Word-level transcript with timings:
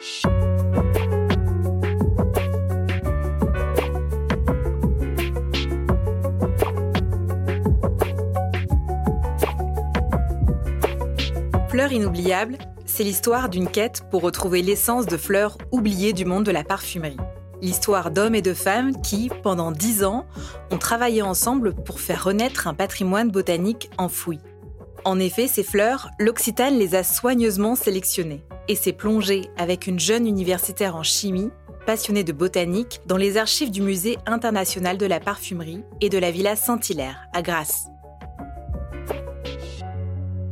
Fleurs 0.00 0.22
inoubliables, 11.90 12.58
c'est 12.86 13.02
l'histoire 13.02 13.48
d'une 13.48 13.68
quête 13.68 14.02
pour 14.08 14.22
retrouver 14.22 14.62
l'essence 14.62 15.06
de 15.06 15.16
fleurs 15.16 15.58
oubliées 15.72 16.12
du 16.12 16.24
monde 16.24 16.44
de 16.44 16.52
la 16.52 16.62
parfumerie. 16.62 17.16
L'histoire 17.60 18.12
d'hommes 18.12 18.36
et 18.36 18.42
de 18.42 18.54
femmes 18.54 19.02
qui, 19.02 19.32
pendant 19.42 19.72
dix 19.72 20.04
ans, 20.04 20.26
ont 20.70 20.78
travaillé 20.78 21.22
ensemble 21.22 21.74
pour 21.74 21.98
faire 21.98 22.22
renaître 22.22 22.68
un 22.68 22.74
patrimoine 22.74 23.32
botanique 23.32 23.90
enfoui. 23.98 24.38
En 25.04 25.18
effet, 25.18 25.48
ces 25.48 25.64
fleurs, 25.64 26.08
l'Occitane 26.20 26.78
les 26.78 26.94
a 26.94 27.02
soigneusement 27.02 27.74
sélectionnées 27.74 28.44
et 28.68 28.74
s'est 28.74 28.92
plongée 28.92 29.50
avec 29.56 29.86
une 29.86 29.98
jeune 29.98 30.26
universitaire 30.26 30.94
en 30.94 31.02
chimie, 31.02 31.50
passionnée 31.86 32.24
de 32.24 32.32
botanique, 32.32 33.00
dans 33.06 33.16
les 33.16 33.36
archives 33.38 33.70
du 33.70 33.82
Musée 33.82 34.18
international 34.26 34.98
de 34.98 35.06
la 35.06 35.20
parfumerie 35.20 35.82
et 36.00 36.10
de 36.10 36.18
la 36.18 36.30
Villa 36.30 36.54
Saint-Hilaire, 36.54 37.26
à 37.32 37.42
Grasse. 37.42 37.86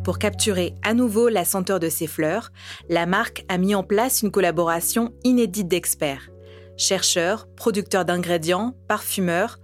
Pour 0.02 0.18
capturer 0.18 0.74
à 0.84 0.94
nouveau 0.94 1.28
la 1.28 1.44
senteur 1.44 1.80
de 1.80 1.88
ces 1.88 2.06
fleurs, 2.06 2.52
la 2.88 3.06
marque 3.06 3.44
a 3.48 3.58
mis 3.58 3.74
en 3.74 3.82
place 3.82 4.22
une 4.22 4.30
collaboration 4.30 5.12
inédite 5.24 5.68
d'experts. 5.68 6.30
Chercheurs, 6.76 7.48
producteurs 7.56 8.04
d'ingrédients, 8.04 8.76
parfumeurs, 8.86 9.58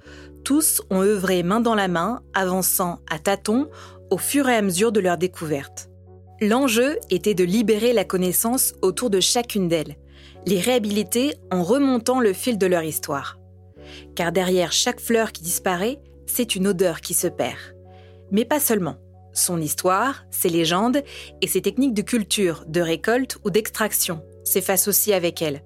tous 0.45 0.83
ont 0.91 1.03
œuvré 1.03 1.45
main 1.45 1.61
dans 1.61 1.77
la 1.77 1.87
main, 1.87 2.23
avançant 2.35 2.99
à 3.09 3.19
tâtons 3.21 3.69
au 4.11 4.19
fur 4.19 4.49
et 4.49 4.57
à 4.57 4.63
mesure 4.63 4.91
de 4.91 4.99
leur 4.99 5.17
découverte. 5.17 5.92
L'enjeu 6.43 6.99
était 7.09 7.35
de 7.35 7.45
libérer 7.45 7.93
la 7.93 8.05
connaissance 8.05 8.73
autour 8.83 9.11
de 9.11 9.21
chacune 9.21 9.69
d'elles, 9.69 9.97
les 10.45 10.59
réhabiliter 10.59 11.37
en 11.53 11.63
remontant 11.63 12.19
le 12.19 12.33
fil 12.33 12.59
de 12.59 12.67
leur 12.67 12.83
histoire. 12.83 13.39
Car 14.17 14.33
derrière 14.33 14.73
chaque 14.73 14.99
fleur 14.99 15.31
qui 15.31 15.45
disparaît, 15.45 16.01
c'est 16.27 16.57
une 16.57 16.67
odeur 16.67 17.01
qui 17.01 17.15
se 17.15 17.29
perd. 17.29 17.77
Mais 18.33 18.45
pas 18.45 18.59
seulement 18.59 18.97
son 19.33 19.61
histoire, 19.61 20.25
ses 20.33 20.49
légendes 20.49 21.05
et 21.43 21.47
ses 21.47 21.63
techniques 21.63 21.95
de 21.95 22.03
culture, 22.03 22.65
de 22.67 22.81
récolte 22.81 23.39
ou 23.45 23.51
d'extraction 23.51 24.21
s'effacent 24.43 24.89
aussi 24.89 25.13
avec 25.13 25.43
elle. 25.43 25.63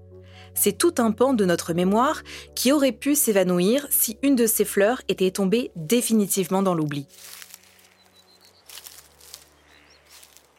C'est 0.52 0.77
tout 0.77 0.94
un 0.98 1.10
pan 1.10 1.32
de 1.32 1.47
notre 1.47 1.72
mémoire 1.72 2.22
qui 2.54 2.70
aurait 2.70 2.92
pu 2.92 3.14
s'évanouir 3.14 3.86
si 3.88 4.19
une 4.22 4.36
de 4.36 4.47
ces 4.47 4.66
fleurs 4.66 5.00
était 5.08 5.30
tombée 5.30 5.70
définitivement 5.74 6.62
dans 6.62 6.74
l'oubli. 6.74 7.08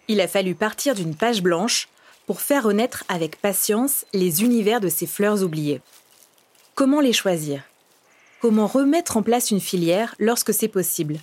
Il 0.08 0.22
a 0.22 0.28
fallu 0.28 0.56
partir 0.56 0.96
d'une 0.96 1.16
page 1.16 1.42
blanche 1.42 1.90
pour 2.26 2.42
faire 2.42 2.64
renaître 2.64 3.04
avec 3.10 3.42
patience 3.42 4.06
les 4.14 4.44
univers 4.44 4.82
de 4.82 4.90
ces 4.90 5.08
fleurs 5.08 5.44
oubliées. 5.44 5.82
Comment 6.76 7.02
les 7.02 7.14
choisir? 7.14 7.64
Comment 8.42 8.68
remettre 8.68 9.18
en 9.18 9.24
place 9.24 9.52
une 9.52 9.60
filière 9.60 10.16
lorsque 10.20 10.54
c'est 10.54 10.68
possible? 10.68 11.18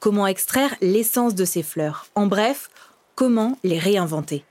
Comment 0.00 0.26
extraire 0.26 0.74
l'essence 0.80 1.34
de 1.34 1.44
ces 1.44 1.62
fleurs, 1.62 2.06
en 2.14 2.26
bref, 2.26 2.70
comment 3.14 3.58
les 3.62 3.78
réinventer? 3.78 4.44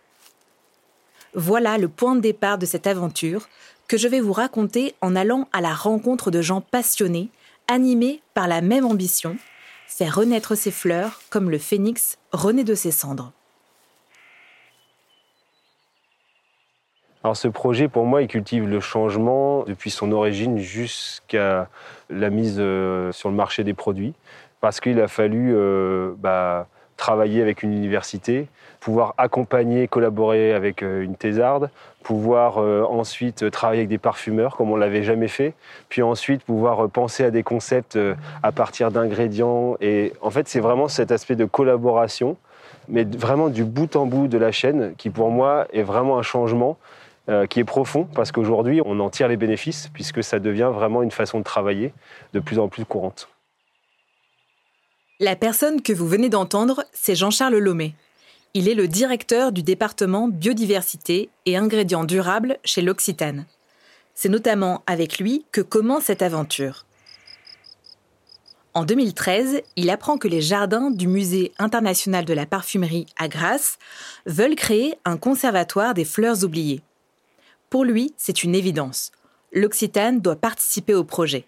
Voilà 1.33 1.77
le 1.77 1.87
point 1.87 2.15
de 2.15 2.21
départ 2.21 2.57
de 2.57 2.65
cette 2.65 2.87
aventure 2.87 3.47
que 3.87 3.97
je 3.97 4.07
vais 4.07 4.21
vous 4.21 4.33
raconter 4.33 4.95
en 5.01 5.15
allant 5.15 5.47
à 5.51 5.61
la 5.61 5.73
rencontre 5.73 6.31
de 6.31 6.41
gens 6.41 6.61
passionnés, 6.61 7.29
animés 7.67 8.21
par 8.33 8.47
la 8.47 8.61
même 8.61 8.85
ambition, 8.85 9.37
faire 9.87 10.15
renaître 10.15 10.55
ces 10.55 10.71
fleurs 10.71 11.21
comme 11.29 11.49
le 11.49 11.57
phénix 11.57 12.17
renaît 12.31 12.63
de 12.63 12.75
ses 12.75 12.91
cendres. 12.91 13.31
Alors 17.25 17.35
ce 17.35 17.47
projet, 17.47 17.87
pour 17.87 18.05
moi, 18.05 18.21
il 18.21 18.27
cultive 18.27 18.67
le 18.67 18.79
changement 18.79 19.63
depuis 19.63 19.89
son 19.89 20.11
origine 20.11 20.59
jusqu'à 20.59 21.67
la 22.11 22.29
mise 22.29 22.57
euh, 22.59 23.11
sur 23.13 23.29
le 23.29 23.35
marché 23.35 23.63
des 23.63 23.73
produits 23.73 24.13
parce 24.61 24.79
qu'il 24.79 25.01
a 25.01 25.07
fallu 25.07 25.51
euh, 25.55 26.13
bah, 26.19 26.67
travailler 26.97 27.41
avec 27.41 27.63
une 27.63 27.73
université, 27.73 28.47
pouvoir 28.79 29.15
accompagner, 29.17 29.87
collaborer 29.87 30.53
avec 30.53 30.83
euh, 30.83 31.01
une 31.01 31.15
thésarde, 31.15 31.71
pouvoir 32.03 32.59
ensuite 32.59 33.49
travailler 33.49 33.79
avec 33.79 33.89
des 33.89 33.97
parfumeurs 33.97 34.55
comme 34.55 34.69
on 34.69 34.75
l'avait 34.75 35.01
jamais 35.01 35.27
fait, 35.27 35.55
puis 35.89 36.03
ensuite 36.03 36.43
pouvoir 36.43 36.87
penser 36.91 37.23
à 37.23 37.31
des 37.31 37.41
concepts 37.41 37.97
à 38.43 38.51
partir 38.51 38.91
d'ingrédients. 38.91 39.77
Et 39.81 40.13
en 40.21 40.29
fait, 40.29 40.47
c'est 40.47 40.59
vraiment 40.59 40.87
cet 40.87 41.11
aspect 41.11 41.35
de 41.35 41.45
collaboration, 41.45 42.37
mais 42.87 43.03
vraiment 43.03 43.49
du 43.49 43.63
bout 43.63 43.95
en 43.95 44.05
bout 44.05 44.27
de 44.27 44.37
la 44.37 44.51
chaîne, 44.51 44.93
qui 44.99 45.09
pour 45.09 45.31
moi 45.31 45.65
est 45.73 45.81
vraiment 45.81 46.19
un 46.19 46.21
changement 46.21 46.77
qui 47.49 47.59
est 47.59 47.65
profond, 47.65 48.05
parce 48.13 48.31
qu'aujourd'hui, 48.31 48.81
on 48.85 48.99
en 48.99 49.09
tire 49.09 49.27
les 49.27 49.37
bénéfices, 49.37 49.89
puisque 49.93 50.23
ça 50.23 50.39
devient 50.39 50.71
vraiment 50.73 51.01
une 51.01 51.11
façon 51.11 51.39
de 51.39 51.43
travailler 51.43 51.93
de 52.33 52.39
plus 52.39 52.59
en 52.59 52.67
plus 52.67 52.85
courante. 52.85 53.29
La 55.19 55.35
personne 55.35 55.81
que 55.81 55.93
vous 55.93 56.07
venez 56.07 56.29
d'entendre, 56.29 56.83
c'est 56.91 57.15
Jean-Charles 57.15 57.57
Lomé. 57.57 57.95
Il 58.53 58.69
est 58.69 58.73
le 58.73 58.87
directeur 58.87 59.51
du 59.51 59.63
département 59.63 60.27
biodiversité 60.27 61.29
et 61.45 61.57
ingrédients 61.57 62.03
durables 62.03 62.57
chez 62.63 62.81
l'Occitane. 62.81 63.45
C'est 64.13 64.29
notamment 64.29 64.83
avec 64.87 65.19
lui 65.19 65.45
que 65.51 65.61
commence 65.61 66.03
cette 66.03 66.21
aventure. 66.21 66.85
En 68.73 68.83
2013, 68.83 69.61
il 69.77 69.89
apprend 69.89 70.17
que 70.17 70.27
les 70.27 70.41
jardins 70.41 70.91
du 70.91 71.07
Musée 71.07 71.53
international 71.59 72.25
de 72.25 72.33
la 72.33 72.45
parfumerie 72.45 73.07
à 73.17 73.29
Grasse 73.29 73.77
veulent 74.25 74.55
créer 74.55 74.95
un 75.05 75.15
conservatoire 75.15 75.93
des 75.93 76.03
fleurs 76.03 76.43
oubliées. 76.43 76.81
Pour 77.75 77.83
lui, 77.83 78.13
c'est 78.15 78.45
une 78.45 78.55
évidence. 78.55 79.11
L'Occitane 79.51 80.21
doit 80.21 80.37
participer 80.37 80.93
au 80.93 81.03
projet 81.03 81.43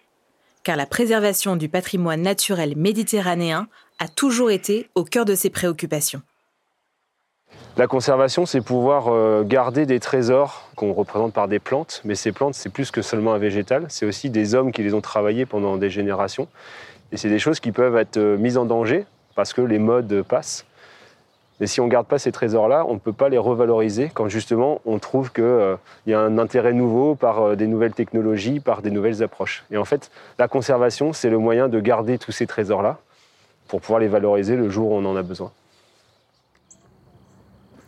car 0.62 0.76
la 0.76 0.84
préservation 0.84 1.56
du 1.56 1.70
patrimoine 1.70 2.20
naturel 2.20 2.76
méditerranéen 2.76 3.66
a 3.98 4.08
toujours 4.08 4.50
été 4.50 4.90
au 4.94 5.04
cœur 5.04 5.24
de 5.24 5.34
ses 5.34 5.48
préoccupations. 5.48 6.20
La 7.78 7.86
conservation, 7.86 8.44
c'est 8.44 8.60
pouvoir 8.60 9.08
euh, 9.08 9.42
garder 9.42 9.86
des 9.86 10.00
trésors 10.00 10.68
qu'on 10.76 10.92
représente 10.92 11.32
par 11.32 11.48
des 11.48 11.60
plantes, 11.60 12.02
mais 12.04 12.14
ces 12.14 12.32
plantes, 12.32 12.52
c'est 12.54 12.68
plus 12.68 12.90
que 12.90 13.00
seulement 13.00 13.32
un 13.32 13.38
végétal, 13.38 13.86
c'est 13.88 14.04
aussi 14.04 14.28
des 14.28 14.54
hommes 14.54 14.70
qui 14.70 14.82
les 14.82 14.92
ont 14.92 15.00
travaillées 15.00 15.46
pendant 15.46 15.78
des 15.78 15.88
générations. 15.88 16.46
Et 17.10 17.16
c'est 17.16 17.30
des 17.30 17.38
choses 17.38 17.58
qui 17.58 17.72
peuvent 17.72 17.96
être 17.96 18.18
euh, 18.18 18.36
mises 18.36 18.58
en 18.58 18.66
danger 18.66 19.06
parce 19.34 19.54
que 19.54 19.62
les 19.62 19.78
modes 19.78 20.22
passent. 20.28 20.66
Mais 21.60 21.66
si 21.66 21.80
on 21.80 21.86
ne 21.86 21.90
garde 21.90 22.06
pas 22.06 22.18
ces 22.18 22.30
trésors-là, 22.30 22.84
on 22.86 22.94
ne 22.94 22.98
peut 22.98 23.12
pas 23.12 23.28
les 23.28 23.38
revaloriser 23.38 24.10
quand 24.12 24.28
justement 24.28 24.80
on 24.86 24.98
trouve 24.98 25.32
qu'il 25.32 25.44
euh, 25.44 25.76
y 26.06 26.14
a 26.14 26.20
un 26.20 26.38
intérêt 26.38 26.72
nouveau 26.72 27.14
par 27.14 27.40
euh, 27.40 27.56
des 27.56 27.66
nouvelles 27.66 27.94
technologies, 27.94 28.60
par 28.60 28.80
des 28.80 28.90
nouvelles 28.90 29.22
approches. 29.22 29.64
Et 29.70 29.76
en 29.76 29.84
fait, 29.84 30.10
la 30.38 30.46
conservation, 30.46 31.12
c'est 31.12 31.30
le 31.30 31.38
moyen 31.38 31.68
de 31.68 31.80
garder 31.80 32.18
tous 32.18 32.32
ces 32.32 32.46
trésors-là 32.46 32.98
pour 33.66 33.80
pouvoir 33.80 34.00
les 34.00 34.08
valoriser 34.08 34.56
le 34.56 34.70
jour 34.70 34.92
où 34.92 34.94
on 34.94 35.04
en 35.04 35.16
a 35.16 35.22
besoin. 35.22 35.52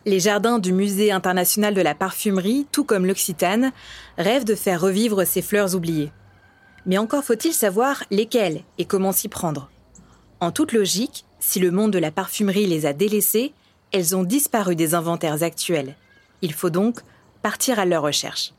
Les 0.05 0.19
jardins 0.19 0.57
du 0.57 0.73
Musée 0.73 1.11
international 1.11 1.73
de 1.75 1.81
la 1.81 1.93
parfumerie, 1.93 2.65
tout 2.71 2.83
comme 2.83 3.05
l'Occitane, 3.05 3.71
rêvent 4.17 4.45
de 4.45 4.55
faire 4.55 4.81
revivre 4.81 5.25
ces 5.25 5.43
fleurs 5.43 5.75
oubliées. 5.75 6.11
Mais 6.87 6.97
encore 6.97 7.23
faut-il 7.23 7.53
savoir 7.53 8.03
lesquelles 8.09 8.61
et 8.79 8.85
comment 8.85 9.11
s'y 9.11 9.27
prendre. 9.27 9.69
En 10.39 10.51
toute 10.51 10.73
logique, 10.73 11.25
si 11.39 11.59
le 11.59 11.69
monde 11.69 11.91
de 11.91 11.99
la 11.99 12.09
parfumerie 12.09 12.65
les 12.65 12.87
a 12.87 12.93
délaissées, 12.93 13.53
elles 13.91 14.15
ont 14.15 14.23
disparu 14.23 14.75
des 14.75 14.95
inventaires 14.95 15.43
actuels. 15.43 15.95
Il 16.41 16.53
faut 16.53 16.69
donc 16.69 17.01
partir 17.41 17.79
à 17.79 17.85
leur 17.85 18.03
recherche. 18.03 18.53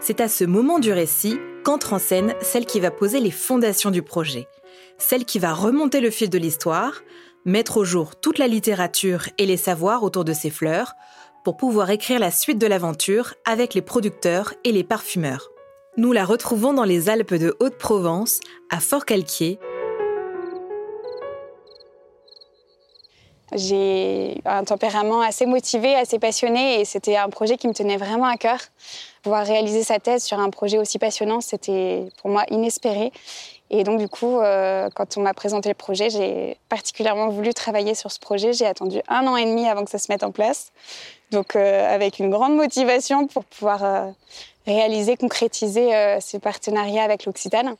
C'est 0.00 0.20
à 0.20 0.28
ce 0.28 0.44
moment 0.44 0.78
du 0.78 0.92
récit 0.92 1.38
qu'entre 1.62 1.92
en 1.92 1.98
scène 1.98 2.34
celle 2.40 2.64
qui 2.64 2.80
va 2.80 2.90
poser 2.90 3.20
les 3.20 3.30
fondations 3.30 3.90
du 3.90 4.02
projet, 4.02 4.48
celle 4.98 5.24
qui 5.24 5.38
va 5.38 5.52
remonter 5.52 6.00
le 6.00 6.10
fil 6.10 6.30
de 6.30 6.38
l'histoire, 6.38 7.02
mettre 7.44 7.76
au 7.76 7.84
jour 7.84 8.16
toute 8.16 8.38
la 8.38 8.48
littérature 8.48 9.28
et 9.36 9.46
les 9.46 9.56
savoirs 9.56 10.02
autour 10.02 10.24
de 10.24 10.32
ces 10.32 10.50
fleurs, 10.50 10.94
pour 11.44 11.56
pouvoir 11.56 11.90
écrire 11.90 12.18
la 12.18 12.30
suite 12.30 12.58
de 12.58 12.66
l'aventure 12.66 13.34
avec 13.46 13.74
les 13.74 13.82
producteurs 13.82 14.54
et 14.64 14.72
les 14.72 14.84
parfumeurs. 14.84 15.50
Nous 15.96 16.12
la 16.12 16.24
retrouvons 16.24 16.72
dans 16.72 16.84
les 16.84 17.08
Alpes 17.08 17.34
de 17.34 17.56
Haute-Provence, 17.60 18.40
à 18.70 18.78
Fort-Calquier, 18.78 19.58
J'ai 23.52 24.40
un 24.44 24.64
tempérament 24.64 25.20
assez 25.22 25.46
motivé, 25.46 25.94
assez 25.94 26.18
passionné 26.18 26.80
et 26.80 26.84
c'était 26.84 27.16
un 27.16 27.28
projet 27.28 27.56
qui 27.56 27.66
me 27.66 27.74
tenait 27.74 27.96
vraiment 27.96 28.26
à 28.26 28.36
cœur. 28.36 28.58
Pouvoir 29.22 29.44
réaliser 29.44 29.82
sa 29.82 29.98
thèse 29.98 30.24
sur 30.24 30.38
un 30.38 30.50
projet 30.50 30.78
aussi 30.78 30.98
passionnant, 30.98 31.40
c'était 31.40 32.06
pour 32.20 32.30
moi 32.30 32.44
inespéré. 32.50 33.12
Et 33.70 33.84
donc 33.84 34.00
du 34.00 34.08
coup, 34.08 34.38
euh, 34.38 34.88
quand 34.94 35.16
on 35.16 35.22
m'a 35.22 35.34
présenté 35.34 35.68
le 35.68 35.74
projet, 35.74 36.10
j'ai 36.10 36.56
particulièrement 36.68 37.28
voulu 37.28 37.54
travailler 37.54 37.94
sur 37.94 38.10
ce 38.10 38.18
projet. 38.18 38.52
J'ai 38.52 38.66
attendu 38.66 39.00
un 39.08 39.26
an 39.26 39.36
et 39.36 39.44
demi 39.44 39.68
avant 39.68 39.84
que 39.84 39.90
ça 39.90 39.98
se 39.98 40.10
mette 40.10 40.24
en 40.24 40.32
place. 40.32 40.72
Donc 41.30 41.54
euh, 41.54 41.94
avec 41.94 42.18
une 42.18 42.30
grande 42.30 42.56
motivation 42.56 43.28
pour 43.28 43.44
pouvoir 43.44 43.84
euh, 43.84 44.06
réaliser, 44.66 45.16
concrétiser 45.16 45.90
ce 46.20 46.36
partenariat 46.36 47.02
avec 47.02 47.24
l'Occitane. 47.24 47.74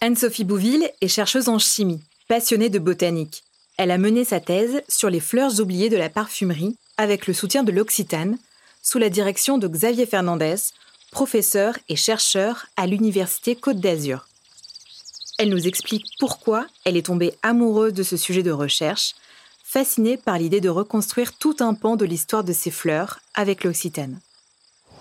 Anne-Sophie 0.00 0.44
Bouville 0.44 0.90
est 1.00 1.08
chercheuse 1.08 1.48
en 1.48 1.58
chimie, 1.58 2.02
passionnée 2.28 2.68
de 2.68 2.78
botanique. 2.78 3.45
Elle 3.76 3.90
a 3.90 3.98
mené 3.98 4.24
sa 4.24 4.40
thèse 4.40 4.82
sur 4.88 5.10
les 5.10 5.20
fleurs 5.20 5.60
oubliées 5.60 5.90
de 5.90 5.96
la 5.96 6.08
parfumerie 6.08 6.76
avec 6.96 7.26
le 7.26 7.34
soutien 7.34 7.62
de 7.62 7.72
l'Occitane, 7.72 8.38
sous 8.82 8.98
la 8.98 9.10
direction 9.10 9.58
de 9.58 9.68
Xavier 9.68 10.06
Fernandez, 10.06 10.56
professeur 11.10 11.76
et 11.88 11.96
chercheur 11.96 12.66
à 12.76 12.86
l'Université 12.86 13.54
Côte 13.54 13.80
d'Azur. 13.80 14.26
Elle 15.38 15.50
nous 15.50 15.66
explique 15.66 16.06
pourquoi 16.18 16.66
elle 16.84 16.96
est 16.96 17.06
tombée 17.06 17.34
amoureuse 17.42 17.92
de 17.92 18.02
ce 18.02 18.16
sujet 18.16 18.42
de 18.42 18.50
recherche, 18.50 19.14
fascinée 19.62 20.16
par 20.16 20.38
l'idée 20.38 20.60
de 20.60 20.70
reconstruire 20.70 21.36
tout 21.36 21.56
un 21.60 21.74
pan 21.74 21.96
de 21.96 22.06
l'histoire 22.06 22.44
de 22.44 22.52
ces 22.52 22.70
fleurs 22.70 23.20
avec 23.34 23.64
l'Occitane. 23.64 24.20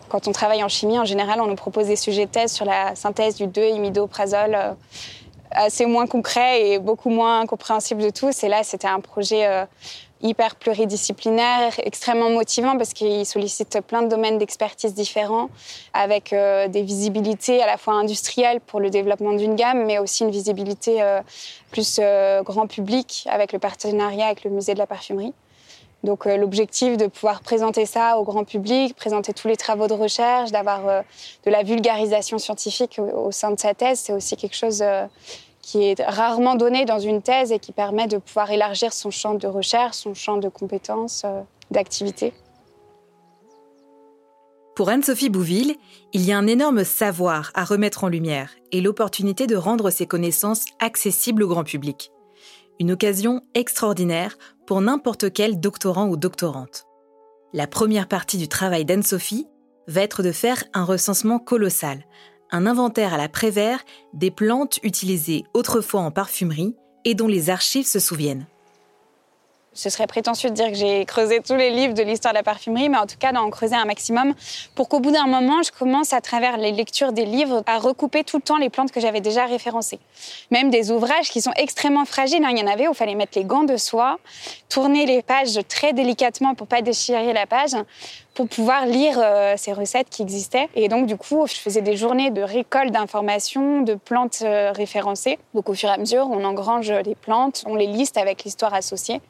Quand 0.10 0.28
on 0.28 0.32
travaille 0.32 0.64
en 0.64 0.70
chimie, 0.70 1.00
en 1.00 1.06
général, 1.06 1.40
on 1.40 1.48
nous 1.48 1.56
propose 1.56 1.88
des 1.88 1.96
sujets 1.96 2.26
de 2.26 2.32
thèse 2.32 2.52
sur 2.52 2.66
la 2.66 2.96
synthèse 2.96 3.36
du 3.36 3.46
2-imidoprazole, 3.46 4.56
euh, 4.56 4.74
assez 5.56 5.86
moins 5.86 6.08
concret 6.08 6.70
et 6.70 6.80
beaucoup 6.80 7.10
moins 7.10 7.46
compréhensible 7.46 8.02
de 8.02 8.10
tous. 8.10 8.44
Et 8.44 8.48
là, 8.48 8.64
c'était 8.64 8.88
un 8.88 9.00
projet 9.00 9.48
euh, 9.48 9.66
hyper 10.22 10.56
pluridisciplinaire, 10.56 11.74
extrêmement 11.80 12.30
motivant 12.30 12.78
parce 12.78 12.94
qu'il 12.94 13.26
sollicite 13.26 13.80
plein 13.82 14.02
de 14.02 14.08
domaines 14.08 14.38
d'expertise 14.38 14.94
différents, 14.94 15.50
avec 15.94 16.34
euh, 16.34 16.68
des 16.68 16.82
visibilités 16.82 17.62
à 17.62 17.66
la 17.66 17.78
fois 17.78 17.94
industrielles 17.94 18.60
pour 18.60 18.80
le 18.80 18.90
développement 18.90 19.34
d'une 19.34 19.56
gamme, 19.56 19.86
mais 19.86 20.00
aussi 20.00 20.24
une 20.24 20.32
visibilité 20.32 21.04
plus 21.72 22.00
grand 22.44 22.68
public 22.68 23.28
avec 23.30 23.54
le 23.54 23.60
partenariat 23.60 24.28
avec 24.28 24.44
le 24.44 24.52
musée 24.52 24.74
de 24.74 24.80
la 24.80 24.88
parfumerie. 24.88 25.34
Donc 26.06 26.28
euh, 26.28 26.38
l'objectif 26.38 26.96
de 26.98 27.08
pouvoir 27.08 27.42
présenter 27.42 27.86
ça 27.86 28.18
au 28.18 28.24
grand 28.24 28.46
public, 28.46 28.96
présenter 28.96 29.34
tous 29.34 29.48
les 29.48 29.58
travaux 29.58 29.88
de 29.88 29.94
recherche, 29.94 30.52
d'avoir 30.52 30.88
euh, 30.88 31.02
de 31.46 31.52
la 31.52 31.64
vulgarisation 31.64 32.38
scientifique 32.38 33.00
au, 33.00 33.32
sein 33.32 33.52
de 33.52 33.60
sa 33.60 33.74
thèse, 33.74 34.00
c'est 34.00 34.14
aussi 34.14 34.38
quelque 34.38 34.56
chose 34.56 34.82
euh, 34.82 35.06
qui 35.66 35.82
est 35.84 36.00
rarement 36.00 36.54
donné 36.54 36.86
dans 36.86 37.00
une 37.00 37.24
thèse 37.24 37.52
et 37.52 37.58
qui 37.58 37.72
permet 37.72 38.06
de 38.06 38.20
pouvoir 38.20 38.52
élargir 38.52 38.94
son 38.94 39.10
champ 39.10 39.34
de 39.34 39.48
recherche, 39.48 39.96
son 39.96 40.14
champ 40.14 40.38
de 40.38 40.48
compétences, 40.48 41.26
d'activité. 41.72 42.34
Pour 44.76 44.90
Anne-Sophie 44.90 45.30
Bouville, 45.30 45.76
il 46.14 46.24
y 46.24 46.32
a 46.32 46.38
un 46.38 46.46
énorme 46.46 46.84
savoir 46.84 47.50
à 47.56 47.66
remettre 47.66 48.04
en 48.04 48.10
lumière 48.10 48.52
et 48.72 48.80
l'opportunité 48.80 49.48
de 49.48 49.56
rendre 49.56 49.90
ses 49.90 50.06
connaissances 50.06 50.66
accessibles 50.80 51.42
au 51.42 51.48
grand 51.48 51.64
public. 51.64 52.12
Une 52.80 52.92
occasion 52.92 53.42
extraordinaire 53.56 54.38
pour 54.68 54.82
n'importe 54.82 55.34
quel 55.34 55.60
doctorant 55.60 56.08
ou 56.08 56.16
doctorante. 56.16 56.86
La 57.54 57.66
première 57.66 58.08
partie 58.08 58.38
du 58.38 58.48
travail 58.48 58.86
d'Anne-Sophie 58.86 59.48
va 59.88 60.02
être 60.02 60.22
de 60.22 60.32
faire 60.32 60.64
un 60.76 60.84
recensement 60.84 61.40
colossal, 61.40 62.06
un 62.56 62.66
inventaire 62.66 63.14
à 63.14 63.18
la 63.18 63.28
Prévert 63.28 63.84
des 64.14 64.32
plantes 64.32 64.80
utilisées 64.82 65.44
autrefois 65.54 66.00
en 66.00 66.12
parfumerie 66.12 66.76
et 67.04 67.14
dont 67.14 67.28
les 67.28 67.50
archives 67.50 67.86
se 67.86 68.00
souviennent 68.00 68.48
ce 69.76 69.90
serait 69.90 70.08
prétentieux 70.08 70.50
de 70.50 70.56
dire 70.56 70.70
que 70.70 70.76
j'ai 70.76 71.06
creusé 71.06 71.42
tous 71.42 71.56
les 71.56 71.70
livres 71.70 71.94
de 71.94 72.02
l'histoire 72.02 72.34
de 72.34 72.40
la 72.40 72.44
parfumerie, 72.44 72.90
mais 72.90 72.98
en 72.98 73.06
tout 73.06 73.18
cas 73.20 73.32
d'en 73.32 73.50
creuser 73.50 73.76
un 73.76 73.86
maximum 73.86 74.34
pour 74.74 74.90
qu'au 74.90 75.02
bout 75.02 75.12
d'un 75.12 75.28
moment, 75.28 75.62
je 75.62 75.72
commence 75.72 76.14
à 76.14 76.22
travers 76.22 76.58
les 76.58 76.72
lectures 76.72 77.12
des 77.12 77.26
livres 77.26 77.62
à 77.68 77.78
recouper 77.78 78.24
tout 78.24 78.38
le 78.38 78.42
temps 78.42 78.58
les 78.58 78.70
plantes 78.70 78.92
que 78.92 79.02
j'avais 79.02 79.22
déjà 79.22 79.46
référencées. 79.46 80.00
Même 80.50 80.70
des 80.70 80.92
ouvrages 80.92 81.30
qui 81.30 81.42
sont 81.42 81.52
extrêmement 81.58 82.06
fragiles. 82.06 82.44
Hein. 82.44 82.52
Il 82.52 82.58
y 82.58 82.64
en 82.64 82.68
avait 82.68 82.88
où 82.88 82.92
il 82.92 82.96
fallait 82.96 83.16
mettre 83.16 83.38
les 83.38 83.44
gants 83.44 83.64
de 83.64 83.78
soie, 83.78 84.18
tourner 84.70 85.06
les 85.06 85.22
pages 85.22 85.60
très 85.68 85.94
délicatement 85.94 86.56
pour 86.56 86.68
pas 86.68 86.82
déchirer 86.82 87.34
la 87.34 87.46
page 87.46 87.76
pour 88.36 88.50
pouvoir 88.50 88.86
lire 88.86 89.18
euh, 89.18 89.56
ces 89.58 89.72
recettes 89.72 90.10
qui 90.10 90.22
existaient. 90.22 90.68
Et 90.76 90.90
donc, 90.90 91.08
du 91.08 91.16
coup, 91.16 91.48
je 91.48 91.56
faisais 91.56 91.82
des 91.82 91.96
journées 91.96 92.32
de 92.32 92.42
récolte 92.42 92.92
d'informations, 92.92 93.82
de 93.82 93.96
plantes 93.96 94.40
euh, 94.44 94.74
référencées. 94.74 95.40
Donc, 95.54 95.70
au 95.70 95.74
fur 95.74 95.90
et 95.90 95.94
à 95.94 95.98
mesure, 95.98 96.28
on 96.30 96.44
engrange 96.44 96.92
les 96.92 97.16
plantes, 97.16 97.64
on 97.66 97.76
les 97.76 97.88
liste 97.88 98.18
avec 98.18 98.44
l'histoire 98.44 98.74
associée. 98.74 99.22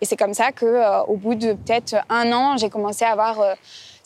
Et 0.00 0.04
c'est 0.04 0.16
comme 0.16 0.34
ça 0.34 0.52
que, 0.52 0.64
euh, 0.64 1.02
au 1.04 1.16
bout 1.16 1.34
de 1.34 1.52
peut-être 1.52 1.96
un 2.08 2.32
an, 2.32 2.56
j'ai 2.56 2.70
commencé 2.70 3.04
à 3.04 3.12
avoir 3.12 3.56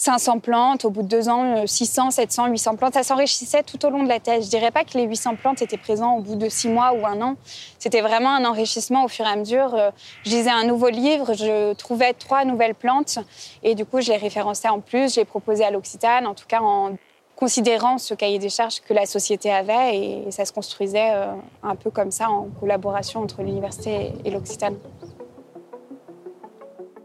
500 0.02 0.40
plantes, 0.40 0.84
au 0.84 0.90
bout 0.90 1.02
de 1.02 1.08
deux 1.08 1.28
ans, 1.28 1.64
600, 1.64 2.10
700, 2.10 2.48
800 2.48 2.76
plantes. 2.76 2.94
Ça 2.94 3.04
s'enrichissait 3.04 3.62
tout 3.62 3.84
au 3.86 3.90
long 3.90 4.02
de 4.02 4.08
la 4.08 4.18
thèse. 4.18 4.46
Je 4.46 4.50
dirais 4.50 4.72
pas 4.72 4.82
que 4.82 4.98
les 4.98 5.04
800 5.04 5.36
plantes 5.36 5.62
étaient 5.62 5.76
présentes 5.76 6.18
au 6.18 6.22
bout 6.22 6.34
de 6.34 6.48
six 6.48 6.68
mois 6.68 6.92
ou 6.92 7.06
un 7.06 7.20
an. 7.22 7.36
C'était 7.78 8.00
vraiment 8.00 8.34
un 8.34 8.44
enrichissement 8.44 9.04
au 9.04 9.08
fur 9.08 9.24
et 9.26 9.28
à 9.28 9.36
mesure. 9.36 9.74
Euh, 9.74 9.90
je 10.24 10.30
lisais 10.30 10.50
un 10.50 10.64
nouveau 10.64 10.88
livre, 10.88 11.34
je 11.34 11.72
trouvais 11.74 12.14
trois 12.14 12.44
nouvelles 12.44 12.74
plantes 12.74 13.20
et 13.62 13.76
du 13.76 13.84
coup, 13.84 14.00
je 14.00 14.10
les 14.10 14.16
référençais 14.16 14.68
en 14.68 14.80
plus, 14.80 15.14
je 15.14 15.20
les 15.20 15.24
proposais 15.24 15.64
à 15.64 15.70
l'Occitane, 15.70 16.26
en 16.26 16.34
tout 16.34 16.46
cas 16.48 16.60
en 16.60 16.96
considérant 17.36 17.98
ce 17.98 18.14
cahier 18.14 18.38
des 18.38 18.50
charges 18.50 18.80
que 18.80 18.94
la 18.94 19.06
société 19.06 19.52
avait 19.52 19.96
et 19.96 20.30
ça 20.30 20.44
se 20.44 20.52
construisait 20.52 21.10
euh, 21.12 21.32
un 21.62 21.76
peu 21.76 21.90
comme 21.90 22.10
ça 22.10 22.28
en 22.28 22.48
collaboration 22.60 23.20
entre 23.20 23.42
l'université 23.42 24.12
et 24.24 24.30
l'Occitane. 24.30 24.76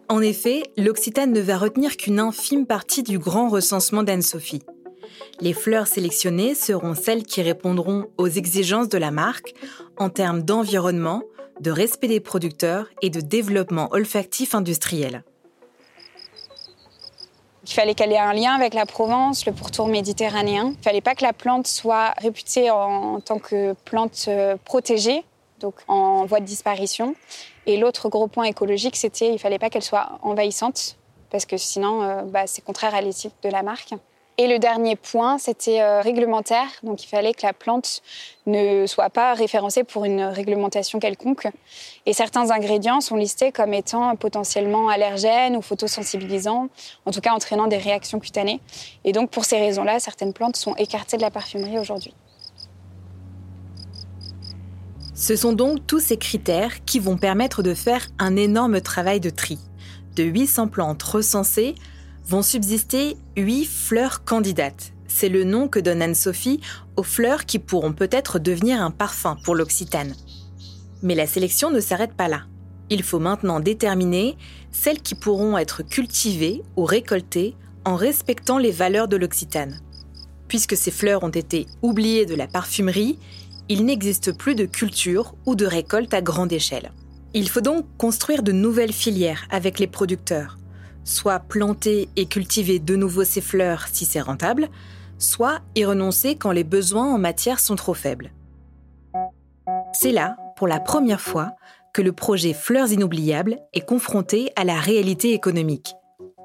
En 0.10 0.22
effet, 0.22 0.64
l'Occitane 0.78 1.34
ne 1.34 1.42
va 1.42 1.58
retenir 1.58 1.98
qu'une 1.98 2.20
infime 2.20 2.66
partie 2.66 3.04
du 3.04 3.20
grand 3.20 3.50
recensement 3.50 4.04
d'Anne-Sophie. 4.04 4.64
Les 5.42 5.54
fleurs 5.54 5.88
sélectionnées 5.88 6.56
seront 6.56 6.96
celles 6.96 7.24
qui 7.24 7.42
répondront 7.42 8.06
aux 8.18 8.28
exigences 8.28 8.88
de 8.88 8.98
la 8.98 9.12
marque 9.12 9.54
en 9.98 10.10
termes 10.10 10.44
d'environnement, 10.44 11.24
de 11.60 11.72
respect 11.72 12.08
des 12.08 12.22
producteurs 12.22 12.88
et 13.02 13.10
de 13.10 13.20
développement 13.20 13.90
olfactif 13.92 14.56
industriel. 14.56 15.24
Il 17.66 17.74
fallait 17.74 17.94
qu'elle 17.94 18.14
ait 18.14 18.18
un 18.18 18.34
lien 18.34 18.54
avec 18.54 18.74
la 18.74 18.86
Provence, 18.86 19.46
le 19.46 19.52
pourtour 19.52 19.90
méditerranéen. 19.90 20.68
Il 20.68 20.78
ne 20.78 20.84
fallait 20.84 21.02
pas 21.02 21.16
que 21.16 21.24
la 21.24 21.34
plante 21.34 21.68
soit 21.68 22.14
réputée 22.18 22.72
en 22.72 23.20
tant 23.20 23.40
que 23.40 23.74
plante 23.84 24.26
euh, 24.30 24.56
protégée, 24.64 25.26
donc 25.60 25.76
en 25.90 26.26
voie 26.26 26.40
de 26.40 26.46
disparition. 26.46 27.14
Et 27.68 27.76
l'autre 27.76 28.08
gros 28.08 28.28
point 28.28 28.46
écologique, 28.46 28.96
c'était 28.96 29.32
il 29.34 29.40
fallait 29.40 29.60
pas 29.60 29.70
qu'elle 29.70 29.84
soit 29.84 30.20
envahissante, 30.24 30.98
parce 31.30 31.46
que 31.46 31.58
sinon, 31.58 32.02
euh, 32.02 32.22
bah, 32.24 32.48
c'est 32.48 32.64
contraire 32.64 32.96
à 32.96 33.02
l'éthique 33.02 33.34
de 33.44 33.50
la 33.50 33.62
marque. 33.62 33.94
Et 34.40 34.48
le 34.48 34.60
dernier 34.60 34.96
point, 34.96 35.40
c'était 35.40 35.82
euh, 35.82 36.00
réglementaire. 36.00 36.68
Donc 36.84 37.04
il 37.04 37.08
fallait 37.08 37.34
que 37.34 37.46
la 37.46 37.54
plante 37.54 38.02
ne 38.46 38.86
soit 38.86 39.10
pas 39.10 39.34
référencée 39.34 39.84
pour 39.84 40.06
une 40.06 40.22
réglementation 40.22 41.00
quelconque. 41.00 41.48
Et 42.06 42.14
certains 42.14 42.52
ingrédients 42.52 43.02
sont 43.02 43.16
listés 43.16 43.52
comme 43.52 43.74
étant 43.74 44.16
potentiellement 44.16 44.90
allergènes 44.90 45.58
ou 45.58 45.62
photosensibilisants, 45.64 46.70
en 47.06 47.12
tout 47.12 47.20
cas 47.20 47.34
entraînant 47.34 47.66
des 47.66 47.78
réactions 47.78 48.20
cutanées. 48.20 48.62
Et 49.04 49.12
donc 49.12 49.32
pour 49.32 49.44
ces 49.44 49.58
raisons-là, 49.58 50.00
certaines 50.00 50.34
plantes 50.34 50.56
sont 50.56 50.76
écartées 50.76 51.18
de 51.18 51.24
la 51.24 51.32
parfumerie 51.32 51.80
aujourd'hui. 51.80 52.14
Ce 55.20 55.36
sont 55.36 55.52
donc 55.52 55.80
tous 55.88 56.00
ces 56.00 56.18
critères 56.18 56.86
qui 56.86 57.00
vont 57.00 57.18
permettre 57.18 57.64
de 57.64 57.74
faire 57.74 58.06
un 58.20 58.36
énorme 58.36 58.82
travail 58.82 59.20
de 59.20 59.32
tri. 59.32 59.58
De 60.16 60.24
800 60.24 60.68
plantes 60.68 61.02
recensées, 61.02 61.74
vont 62.28 62.44
subsister 62.44 63.18
8 63.36 63.66
fleurs 63.66 64.24
candidates. 64.26 64.94
C'est 65.08 65.30
le 65.30 65.44
nom 65.44 65.68
que 65.68 65.80
donne 65.80 66.04
Anne-Sophie 66.04 66.62
aux 66.98 67.04
fleurs 67.04 67.48
qui 67.48 67.58
pourront 67.58 67.94
peut-être 67.94 68.38
devenir 68.38 68.80
un 68.80 68.92
parfum 68.92 69.38
pour 69.44 69.56
l'Occitane. 69.56 70.14
Mais 71.02 71.16
la 71.16 71.26
sélection 71.26 71.72
ne 71.72 71.80
s'arrête 71.80 72.14
pas 72.14 72.28
là. 72.28 72.44
Il 72.92 73.02
faut 73.02 73.20
maintenant 73.20 73.60
déterminer 73.60 74.38
celles 74.72 75.02
qui 75.02 75.16
pourront 75.16 75.58
être 75.58 75.82
cultivées 75.82 76.62
ou 76.76 76.86
récoltées 76.86 77.56
en 77.86 77.96
respectant 77.96 78.60
les 78.60 78.72
valeurs 78.72 79.08
de 79.08 79.18
l'Occitane. 79.18 79.82
Puisque 80.48 80.78
ces 80.78 80.92
fleurs 80.92 81.24
ont 81.24 81.30
été 81.30 81.66
oubliées 81.82 82.28
de 82.28 82.36
la 82.36 82.48
parfumerie, 82.48 83.18
il 83.70 83.86
n'existe 83.86 84.32
plus 84.32 84.56
de 84.56 84.66
culture 84.66 85.36
ou 85.46 85.56
de 85.56 85.66
récolte 85.66 86.14
à 86.14 86.22
grande 86.22 86.52
échelle. 86.52 86.92
Il 87.34 87.50
faut 87.50 87.62
donc 87.62 87.86
construire 87.98 88.44
de 88.44 88.52
nouvelles 88.52 88.94
filières 88.94 89.46
avec 89.50 89.80
les 89.80 89.88
producteurs, 89.88 90.58
soit 91.04 91.40
planter 91.40 92.10
et 92.16 92.26
cultiver 92.26 92.80
de 92.80 92.96
nouveau 92.96 93.24
ces 93.24 93.42
fleurs 93.42 93.88
si 93.92 94.06
c'est 94.06 94.22
rentable, 94.22 94.70
soit 95.18 95.60
y 95.76 95.84
renoncer 95.84 96.36
quand 96.36 96.52
les 96.52 96.64
besoins 96.64 97.14
en 97.14 97.18
matière 97.18 97.60
sont 97.60 97.76
trop 97.76 97.94
faibles. 97.94 98.32
C'est 99.94 100.12
là, 100.12 100.38
pour 100.56 100.68
la 100.68 100.80
première 100.80 101.22
fois, 101.22 101.52
que 101.94 102.02
le 102.02 102.14
projet 102.14 102.54
Fleurs 102.54 102.92
inoubliables 102.92 103.58
est 103.74 103.86
confronté 103.86 104.52
à 104.56 104.64
la 104.64 104.80
réalité 104.80 105.34
économique. 105.34 105.94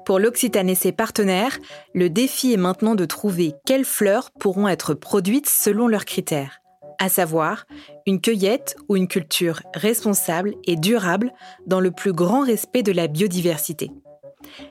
Pour 0.05 0.19
l'Occitane 0.19 0.69
et 0.69 0.75
ses 0.75 0.91
partenaires, 0.91 1.59
le 1.93 2.09
défi 2.09 2.53
est 2.53 2.57
maintenant 2.57 2.95
de 2.95 3.05
trouver 3.05 3.53
quelles 3.65 3.85
fleurs 3.85 4.31
pourront 4.31 4.67
être 4.67 4.93
produites 4.93 5.47
selon 5.47 5.87
leurs 5.87 6.05
critères 6.05 6.62
à 6.99 7.09
savoir 7.09 7.65
une 8.05 8.21
cueillette 8.21 8.75
ou 8.89 8.95
une 8.95 9.07
culture 9.07 9.61
responsable 9.73 10.53
et 10.65 10.75
durable 10.75 11.31
dans 11.67 11.79
le 11.79 11.91
plus 11.91 12.13
grand 12.13 12.45
respect 12.45 12.83
de 12.83 12.91
la 12.91 13.07
biodiversité. 13.07 13.91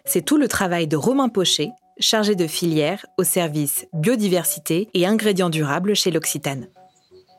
C'est 0.05 0.25
tout 0.25 0.37
le 0.37 0.49
travail 0.49 0.87
de 0.87 0.97
Romain 0.97 1.29
Pochet, 1.29 1.71
chargé 1.99 2.35
de 2.35 2.47
filière 2.47 3.07
au 3.19 3.25
service 3.25 3.87
biodiversité 3.93 4.89
et 4.95 5.07
ingrédients 5.07 5.51
durables 5.51 5.95
chez 5.95 6.11
l'Occitane. 6.11 6.69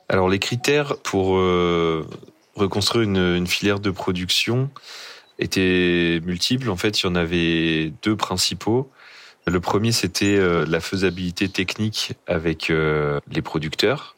Alors 0.09 0.29
les 0.29 0.39
critères 0.39 0.97
pour 0.97 1.37
euh, 1.37 2.07
reconstruire 2.55 3.03
une, 3.03 3.47
filière 3.47 3.79
de 3.79 3.91
production 3.91 4.69
étaient 5.39 6.21
multiples. 6.23 6.69
En 6.69 6.75
fait, 6.75 7.01
il 7.01 7.05
y 7.05 7.09
en 7.09 7.15
avait 7.15 7.93
deux 8.03 8.15
principaux. 8.15 8.91
Le 9.45 9.59
premier, 9.59 9.91
c'était 9.91 10.37
euh, 10.37 10.65
la 10.67 10.79
faisabilité 10.79 11.49
technique 11.49 12.13
avec 12.27 12.69
euh, 12.69 13.19
les 13.31 13.41
producteurs 13.41 14.15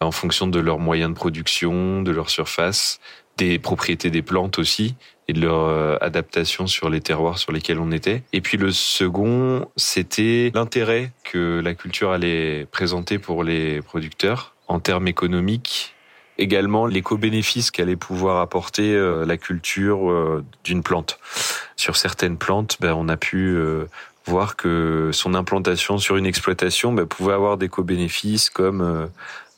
en 0.00 0.10
fonction 0.10 0.46
de 0.46 0.60
leurs 0.60 0.78
moyens 0.78 1.10
de 1.10 1.14
production, 1.14 2.02
de 2.02 2.10
leur 2.10 2.30
surface, 2.30 3.00
des 3.36 3.58
propriétés 3.58 4.10
des 4.10 4.22
plantes 4.22 4.58
aussi 4.58 4.94
et 5.28 5.32
de 5.32 5.40
leur 5.40 5.68
euh, 5.68 5.96
adaptation 6.00 6.66
sur 6.66 6.90
les 6.90 7.00
terroirs 7.00 7.38
sur 7.38 7.52
lesquels 7.52 7.78
on 7.78 7.90
était. 7.90 8.22
Et 8.32 8.40
puis 8.40 8.56
le 8.56 8.70
second, 8.70 9.66
c'était 9.76 10.52
l'intérêt 10.54 11.12
que 11.24 11.60
la 11.62 11.74
culture 11.74 12.10
allait 12.10 12.66
présenter 12.66 13.18
pour 13.18 13.42
les 13.42 13.80
producteurs 13.82 14.54
en 14.68 14.80
termes 14.80 15.08
économiques, 15.08 15.94
également 16.38 16.86
l'éco-bénéfice 16.86 17.70
qu'allait 17.70 17.96
pouvoir 17.96 18.40
apporter 18.40 18.94
euh, 18.94 19.24
la 19.24 19.36
culture 19.36 20.10
euh, 20.10 20.44
d'une 20.62 20.82
plante. 20.82 21.18
Sur 21.76 21.96
certaines 21.96 22.36
plantes, 22.36 22.76
ben, 22.80 22.94
on 22.94 23.08
a 23.08 23.16
pu 23.16 23.58
voir 24.26 24.56
que 24.56 25.10
son 25.12 25.34
implantation 25.34 25.98
sur 25.98 26.16
une 26.16 26.24
exploitation 26.24 26.92
ben, 26.92 27.04
pouvait 27.04 27.34
avoir 27.34 27.58
des 27.58 27.68
co-bénéfices 27.68 28.48
comme 28.48 29.10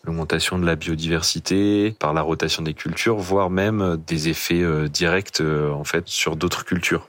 l'augmentation 0.07 0.59
de 0.59 0.65
la 0.65 0.77
biodiversité, 0.77 1.97
par 1.99 2.15
la 2.15 2.23
rotation 2.23 2.63
des 2.63 2.75
cultures, 2.75 3.17
voire 3.17 3.51
même 3.51 3.99
des 4.07 4.29
effets 4.29 4.63
euh, 4.63 4.89
directs 4.89 5.41
euh, 5.41 5.71
en 5.73 5.85
fait 5.85 6.07
sur 6.07 6.37
d'autres 6.37 6.65
cultures. 6.65 7.09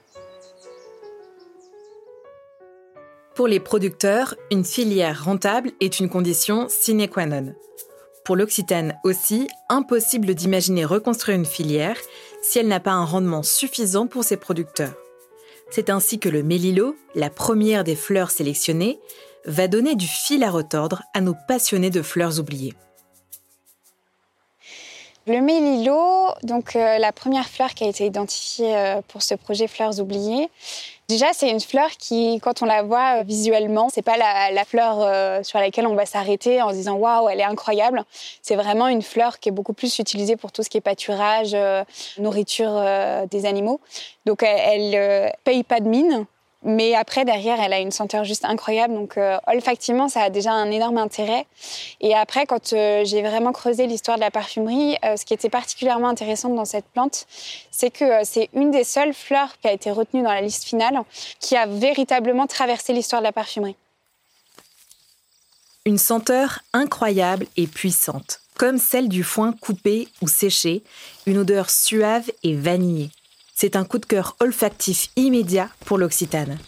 Pour 3.36 3.48
les 3.48 3.60
producteurs, 3.60 4.34
une 4.50 4.66
filière 4.66 5.24
rentable 5.24 5.72
est 5.80 6.00
une 6.00 6.10
condition 6.10 6.66
sine 6.70 7.08
qua 7.08 7.28
non. 7.28 7.54
Pour 8.26 8.36
l'Occitane 8.36 8.96
aussi, 9.04 9.48
impossible 9.70 10.34
d'imaginer 10.34 10.84
reconstruire 10.84 11.38
une 11.38 11.46
filière 11.46 11.98
si 12.42 12.58
elle 12.58 12.68
n'a 12.68 12.80
pas 12.80 12.92
un 12.92 13.06
rendement 13.06 13.44
suffisant 13.44 14.08
pour 14.08 14.24
ses 14.24 14.38
producteurs. 14.38 14.96
C'est 15.70 15.90
ainsi 15.90 16.18
que 16.18 16.30
le 16.30 16.44
mélilo, 16.44 16.96
la 17.14 17.30
première 17.30 17.84
des 17.84 17.96
fleurs 17.96 18.32
sélectionnées, 18.32 19.00
va 19.46 19.68
donner 19.68 19.96
du 19.96 20.08
fil 20.08 20.44
à 20.44 20.50
retordre 20.50 21.04
à 21.14 21.22
nos 21.22 21.36
passionnés 21.48 21.90
de 21.90 22.02
fleurs 22.02 22.40
oubliées. 22.40 22.74
Le 25.28 25.42
mélilo, 25.42 26.30
donc 26.44 26.78
euh, 26.78 27.00
la 27.00 27.12
première 27.12 27.50
fleur 27.50 27.74
qui 27.74 27.84
a 27.84 27.88
été 27.88 28.06
identifiée 28.06 28.74
euh, 28.74 29.02
pour 29.10 29.22
ce 29.22 29.36
projet 29.36 29.68
Fleurs 29.68 30.00
oubliées. 30.00 30.50
Déjà, 31.10 31.34
c'est 31.34 31.50
une 31.50 31.60
fleur 31.60 31.90
qui, 32.00 32.40
quand 32.40 32.62
on 32.62 32.66
la 32.66 32.82
voit 32.82 33.20
euh, 33.20 33.24
visuellement, 33.24 33.90
c'est 33.90 34.02
pas 34.02 34.16
la, 34.16 34.64
fleur 34.64 35.44
sur 35.44 35.60
laquelle 35.60 35.86
on 35.86 35.96
va 35.96 36.06
s'arrêter 36.06 36.62
en 36.62 36.70
se 36.70 36.76
disant 36.76 36.96
waouh, 36.96 37.28
elle 37.28 37.42
est 37.42 37.44
incroyable. 37.44 38.06
C'est 38.42 38.56
vraiment 38.56 38.88
une 38.88 39.02
fleur 39.02 39.40
qui 39.40 39.50
est 39.50 39.52
beaucoup 39.52 39.74
plus 39.74 40.00
utilisée 40.00 40.38
pour 40.38 40.54
tout 40.54 40.64
ce 40.64 40.70
qui 40.70 40.78
est 40.78 40.82
pâturage, 40.82 41.56
nourriture 42.18 42.82
des 43.30 43.46
animaux. 43.46 43.82
Donc, 44.26 44.44
elle, 44.44 44.96
elle 44.96 45.34
paye 45.44 45.64
pas 45.64 45.82
de 45.82 45.90
mine. 45.90 46.26
Mais 46.68 46.96
après, 46.96 47.24
derrière, 47.24 47.62
elle 47.62 47.72
a 47.72 47.80
une 47.80 47.92
senteur 47.92 48.26
juste 48.26 48.44
incroyable. 48.44 48.94
Donc, 48.94 49.18
euh, 49.18 49.38
olfactivement, 49.48 50.10
ça 50.10 50.24
a 50.24 50.30
déjà 50.30 50.52
un 50.52 50.70
énorme 50.70 50.98
intérêt. 50.98 51.48
Et 52.02 52.14
après, 52.14 52.46
quand 52.46 52.74
euh, 52.74 53.06
j'ai 53.06 53.22
vraiment 53.22 53.54
creusé 53.54 53.88
l'histoire 53.88 54.18
de 54.18 54.22
la 54.22 54.32
parfumerie, 54.32 54.98
euh, 55.06 55.16
ce 55.16 55.24
qui 55.24 55.34
était 55.34 55.50
particulièrement 55.50 56.10
intéressant 56.10 56.50
dans 56.50 56.66
cette 56.66 56.84
plante, 56.88 57.26
c'est 57.72 57.90
que 57.90 58.26
c'est 58.26 58.50
une 58.54 58.70
des 58.70 58.84
seules 58.84 59.14
fleurs 59.14 59.58
qui 59.62 59.70
a 59.70 59.72
été 59.72 59.92
retenue 59.92 60.24
dans 60.24 60.32
la 60.32 60.42
liste 60.42 60.66
finale 60.66 61.00
qui 61.40 61.56
a 61.56 61.68
véritablement 61.68 62.48
traversé 62.48 62.92
l'histoire 62.92 63.22
de 63.22 63.28
la 63.28 63.32
parfumerie. 63.32 63.78
Une 65.86 65.98
senteur 65.98 66.60
incroyable 66.74 67.48
et 67.56 67.68
puissante, 67.68 68.42
comme 68.58 68.78
celle 68.78 69.08
du 69.08 69.24
foin 69.24 69.54
coupé 69.54 70.10
ou 70.22 70.28
séché, 70.28 70.84
une 71.28 71.38
odeur 71.38 71.70
suave 71.70 72.30
et 72.44 72.56
vanillée 72.56 73.10
c'est 73.60 73.76
un 73.76 73.86
coup 73.86 73.98
de 73.98 74.06
cœur 74.06 74.36
olfactif 74.40 75.10
immédiat 75.16 75.70
pour 75.84 75.98
l'Occitane. 75.98 76.60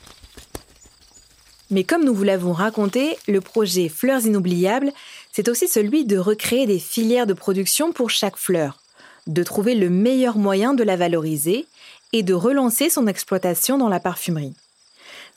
Mais 1.70 1.84
comme 1.84 2.04
nous 2.04 2.16
vous 2.16 2.24
l'avons 2.24 2.52
raconté, 2.52 3.16
le 3.28 3.42
projet 3.42 3.90
Fleurs 3.90 4.26
inoubliables, 4.26 4.92
c'est 5.32 5.50
aussi 5.50 5.68
celui 5.68 6.06
de 6.06 6.18
recréer 6.18 6.66
des 6.66 6.80
filières 6.80 7.28
de 7.28 7.34
production 7.34 7.92
pour 7.92 8.10
chaque 8.10 8.38
fleur, 8.38 8.80
de 9.28 9.44
trouver 9.44 9.76
le 9.76 9.92
meilleur 9.92 10.40
moyen 10.40 10.74
de 10.74 10.82
la 10.84 10.96
valoriser 10.96 11.68
et 12.12 12.24
de 12.24 12.34
relancer 12.34 12.90
son 12.90 13.06
exploitation 13.06 13.78
dans 13.78 13.90
la 13.90 14.00
parfumerie. 14.00 14.56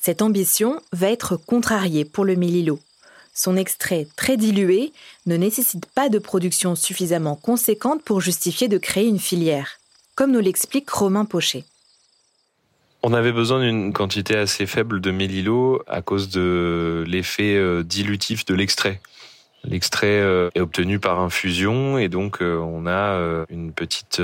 Cette 0.01 0.23
ambition 0.23 0.81
va 0.93 1.11
être 1.11 1.37
contrariée 1.37 2.07
pour 2.07 2.25
le 2.25 2.35
mélilo. 2.35 2.79
Son 3.35 3.59
extrait 3.59 4.09
très 4.17 4.39
dilué 4.39 4.95
ne 5.27 5.37
nécessite 5.37 5.85
pas 5.85 6.09
de 6.09 6.19
production 6.19 6.75
suffisamment 6.77 7.37
conséquente 7.37 8.03
pour 8.03 8.23
justifier 8.23 8.69
de 8.69 8.79
créer 8.79 9.07
une 9.07 9.21
filière 9.21 9.82
comme 10.15 10.33
nous 10.33 10.41
l'explique 10.41 10.91
Romain 10.91 11.25
Pochet. 11.25 11.65
On 13.05 13.15
avait 13.15 13.33
besoin 13.33 13.61
d'une 13.61 13.93
quantité 13.93 14.37
assez 14.37 14.65
faible 14.67 15.01
de 15.01 15.11
mélilo 15.11 15.83
à 15.89 16.03
cause 16.03 16.29
de 16.29 17.05
l'effet 17.09 17.57
euh, 17.57 17.83
dilutif 17.83 18.45
de 18.45 18.55
l'extrait. 18.55 19.01
L'extrait 19.65 20.21
euh, 20.21 20.51
est 20.55 20.61
obtenu 20.61 21.01
par 21.01 21.19
infusion 21.19 21.99
et 21.99 22.09
donc 22.09 22.41
euh, 22.41 22.59
on 22.59 22.87
a 22.87 23.45
une 23.51 23.73
petite 23.73 24.23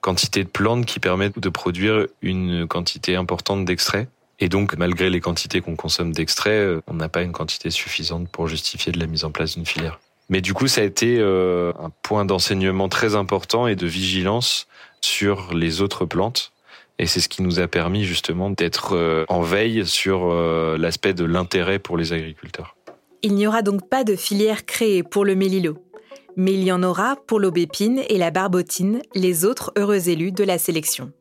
quantité 0.00 0.44
de 0.44 0.48
plantes 0.48 0.86
qui 0.86 1.00
permettent 1.00 1.40
de 1.40 1.48
produire 1.48 2.06
une 2.22 2.68
quantité 2.68 3.16
importante 3.16 3.64
d'extrait. 3.64 4.06
Et 4.40 4.48
donc, 4.48 4.76
malgré 4.76 5.10
les 5.10 5.20
quantités 5.20 5.60
qu'on 5.60 5.76
consomme 5.76 6.12
d'extrait, 6.12 6.80
on 6.86 6.94
n'a 6.94 7.08
pas 7.08 7.22
une 7.22 7.32
quantité 7.32 7.70
suffisante 7.70 8.28
pour 8.28 8.48
justifier 8.48 8.92
de 8.92 8.98
la 8.98 9.06
mise 9.06 9.24
en 9.24 9.30
place 9.30 9.54
d'une 9.54 9.64
filière. 9.64 10.00
Mais 10.28 10.40
du 10.40 10.54
coup, 10.54 10.66
ça 10.66 10.80
a 10.80 10.84
été 10.84 11.20
un 11.20 11.90
point 12.02 12.24
d'enseignement 12.24 12.88
très 12.88 13.14
important 13.14 13.66
et 13.68 13.76
de 13.76 13.86
vigilance 13.86 14.66
sur 15.04 15.54
les 15.54 15.82
autres 15.82 16.04
plantes. 16.04 16.52
Et 16.98 17.06
c'est 17.06 17.20
ce 17.20 17.28
qui 17.28 17.42
nous 17.42 17.60
a 17.60 17.66
permis 17.66 18.04
justement 18.04 18.50
d'être 18.50 18.94
euh, 18.94 19.24
en 19.28 19.42
veille 19.42 19.86
sur 19.86 20.30
euh, 20.30 20.78
l'aspect 20.78 21.12
de 21.12 21.24
l'intérêt 21.24 21.78
pour 21.78 21.96
les 21.96 22.12
agriculteurs. 22.12 22.76
Il 23.22 23.34
n'y 23.34 23.46
aura 23.46 23.62
donc 23.62 23.88
pas 23.88 24.04
de 24.04 24.16
filière 24.16 24.64
créée 24.64 25.02
pour 25.02 25.24
le 25.24 25.34
mélilo. 25.34 25.76
Mais 26.36 26.52
il 26.52 26.62
y 26.64 26.72
en 26.72 26.82
aura 26.82 27.16
pour 27.26 27.40
l'aubépine 27.40 28.02
et 28.08 28.18
la 28.18 28.30
barbotine, 28.30 29.02
les 29.14 29.44
autres 29.44 29.72
heureux 29.76 30.08
élus 30.08 30.32
de 30.32 30.44
la 30.44 30.58
sélection. 30.58 31.12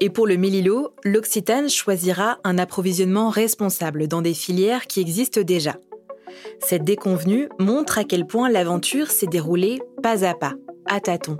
Et 0.00 0.10
pour 0.10 0.26
le 0.26 0.36
mélilo, 0.36 0.94
l'Occitane 1.04 1.68
choisira 1.68 2.38
un 2.42 2.58
approvisionnement 2.58 3.28
responsable 3.30 4.08
dans 4.08 4.22
des 4.22 4.34
filières 4.34 4.86
qui 4.86 5.00
existent 5.00 5.42
déjà. 5.42 5.76
Cette 6.58 6.84
déconvenue 6.84 7.48
montre 7.58 7.98
à 7.98 8.04
quel 8.04 8.26
point 8.26 8.48
l'aventure 8.48 9.10
s'est 9.10 9.26
déroulée 9.26 9.80
pas 10.02 10.24
à 10.24 10.34
pas, 10.34 10.54
à 10.86 11.00
tâtons. 11.00 11.36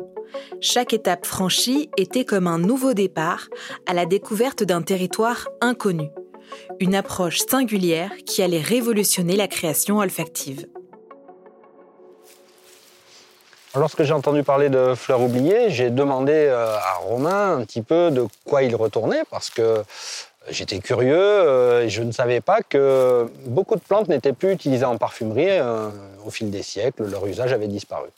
Chaque 0.61 0.93
étape 0.93 1.27
franchie 1.27 1.91
était 1.97 2.25
comme 2.25 2.47
un 2.47 2.59
nouveau 2.59 2.95
départ 2.95 3.49
à 3.87 3.95
la 3.95 4.07
découverte 4.07 4.63
d'un 4.63 4.83
territoire 4.83 5.49
inconnu. 5.61 6.11
Une 6.81 6.95
approche 6.95 7.39
singulière 7.39 8.13
qui 8.27 8.43
allait 8.43 8.61
révolutionner 8.61 9.37
la 9.37 9.49
création 9.49 9.99
olfactive. 9.99 10.67
Lorsque 13.77 14.03
j'ai 14.03 14.13
entendu 14.13 14.43
parler 14.43 14.69
de 14.69 14.95
fleurs 14.97 15.21
oubliées, 15.21 15.71
j'ai 15.71 15.91
demandé 15.91 16.33
euh, 16.33 16.75
à 16.77 16.95
Romain 16.95 17.59
un 17.59 17.65
petit 17.65 17.83
peu 17.83 18.11
de 18.11 18.27
quoi 18.45 18.65
il 18.65 18.75
retournait 18.75 19.23
parce 19.31 19.49
que 19.49 19.85
j'étais 20.49 20.81
curieux 20.81 21.15
euh, 21.17 21.85
et 21.85 21.89
je 21.89 22.03
ne 22.03 22.11
savais 22.11 22.41
pas 22.41 22.63
que 22.63 23.31
beaucoup 23.47 23.77
de 23.77 23.81
plantes 23.81 24.09
n'étaient 24.09 24.33
plus 24.33 24.51
utilisées 24.53 24.85
en 24.85 24.99
parfumerie. 24.99 25.51
Euh, 25.51 25.89
au 26.27 26.31
fil 26.31 26.51
des 26.51 26.63
siècles, 26.63 27.09
leur 27.09 27.25
usage 27.27 27.53
avait 27.53 27.69
disparu. 27.69 28.09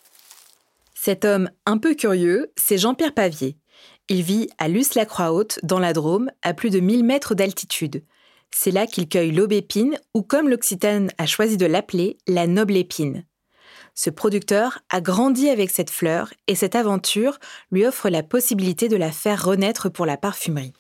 Cet 1.04 1.25
homme 1.25 1.50
un 1.66 1.78
peu 1.78 1.97
curieux, 1.97 2.52
c'est 2.56 2.78
Jean-Pierre 2.78 3.12
Pavier. 3.12 3.59
Il 4.09 4.23
vit 4.23 4.49
à 4.59 4.68
Luce-la-Croix-Haute, 4.68 5.59
dans 5.64 5.80
la 5.80 5.92
Drôme, 5.92 6.30
à 6.42 6.54
plus 6.54 6.71
de 6.71 6.78
1000 6.78 7.02
mètres 7.02 7.35
d'altitude. 7.35 8.04
C'est 8.52 8.71
là 8.71 8.87
qu'il 8.87 9.09
cueille 9.09 9.32
l'aubépine, 9.32 9.99
ou 10.14 10.23
comme 10.23 10.49
l'Occitane 10.49 11.11
a 11.18 11.26
choisi 11.26 11.56
de 11.56 11.66
l'appeler, 11.66 12.18
la 12.28 12.47
noble 12.47 12.76
épine. 12.76 13.25
Ce 13.97 14.11
producteur 14.11 14.78
a 14.90 15.00
grandi 15.00 15.49
avec 15.49 15.71
cette 15.71 15.90
fleur 15.90 16.32
et 16.47 16.54
cette 16.54 16.76
aventure 16.76 17.40
lui 17.73 17.85
offre 17.85 18.09
la 18.09 18.23
possibilité 18.23 18.88
de 18.88 18.97
la 18.97 19.11
faire 19.11 19.44
renaître 19.44 19.90
pour 19.90 20.06
la 20.06 20.16
parfumerie. 20.16 20.73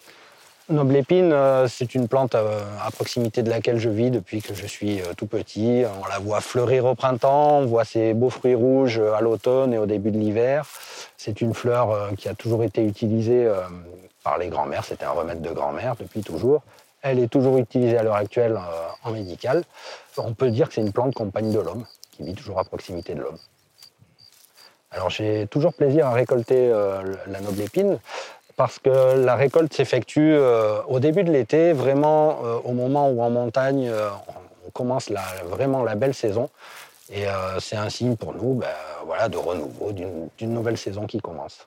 Noble 0.72 0.96
épine, 0.96 1.32
euh, 1.34 1.68
c'est 1.68 1.94
une 1.94 2.08
plante 2.08 2.34
euh, 2.34 2.62
à 2.82 2.90
proximité 2.90 3.42
de 3.42 3.50
laquelle 3.50 3.78
je 3.78 3.90
vis 3.90 4.10
depuis 4.10 4.40
que 4.40 4.54
je 4.54 4.66
suis 4.66 5.02
euh, 5.02 5.12
tout 5.14 5.26
petit. 5.26 5.84
On 6.02 6.08
la 6.08 6.18
voit 6.18 6.40
fleurir 6.40 6.86
au 6.86 6.94
printemps, 6.94 7.58
on 7.58 7.66
voit 7.66 7.84
ses 7.84 8.14
beaux 8.14 8.30
fruits 8.30 8.54
rouges 8.54 8.98
à 8.98 9.20
l'automne 9.20 9.74
et 9.74 9.78
au 9.78 9.84
début 9.84 10.10
de 10.10 10.18
l'hiver. 10.18 10.64
C'est 11.18 11.42
une 11.42 11.52
fleur 11.52 12.10
qui 12.16 12.28
a 12.28 12.34
toujours 12.34 12.64
été 12.64 12.84
utilisée 12.84 13.48
par 14.24 14.38
les 14.38 14.48
grands-mères, 14.48 14.84
c'était 14.84 15.04
un 15.04 15.10
remède 15.10 15.40
de 15.40 15.50
grand-mère 15.50 15.94
depuis 15.94 16.22
toujours. 16.22 16.62
Elle 17.02 17.18
est 17.20 17.28
toujours 17.28 17.58
utilisée 17.58 17.98
à 17.98 18.02
l'heure 18.02 18.16
actuelle 18.16 18.58
en 19.04 19.10
médical. 19.12 19.62
On 20.16 20.32
peut 20.32 20.50
dire 20.50 20.68
que 20.68 20.74
c'est 20.74 20.80
une 20.80 20.92
plante 20.92 21.14
compagne 21.14 21.52
de 21.52 21.60
l'homme, 21.60 21.84
qui 22.10 22.24
vit 22.24 22.34
toujours 22.34 22.58
à 22.58 22.64
proximité 22.64 23.14
de 23.14 23.20
l'homme. 23.20 23.38
Alors 24.90 25.10
j'ai 25.10 25.46
toujours 25.46 25.74
plaisir 25.74 26.06
à 26.06 26.12
récolter 26.12 26.70
la 27.28 27.40
noble 27.40 27.60
épine 27.60 27.98
parce 28.56 28.78
que 28.78 29.16
la 29.24 29.34
récolte 29.34 29.72
s'effectue 29.72 30.34
euh, 30.34 30.82
au 30.88 31.00
début 31.00 31.24
de 31.24 31.32
l'été, 31.32 31.72
vraiment 31.72 32.40
euh, 32.44 32.58
au 32.64 32.72
moment 32.72 33.10
où 33.10 33.22
en 33.22 33.30
montagne 33.30 33.88
euh, 33.88 34.10
on 34.66 34.70
commence 34.70 35.10
vraiment 35.44 35.82
la 35.82 35.94
belle 35.94 36.14
saison. 36.14 36.50
Et 37.12 37.24
c'est 37.60 37.76
un 37.76 37.90
signe 37.90 38.16
pour 38.16 38.32
nous 38.32 38.54
ben, 38.54 38.68
voilà, 39.04 39.28
de 39.28 39.36
renouveau, 39.36 39.92
d'une 39.92 40.54
nouvelle 40.54 40.78
saison 40.78 41.06
qui 41.06 41.20
commence. 41.20 41.66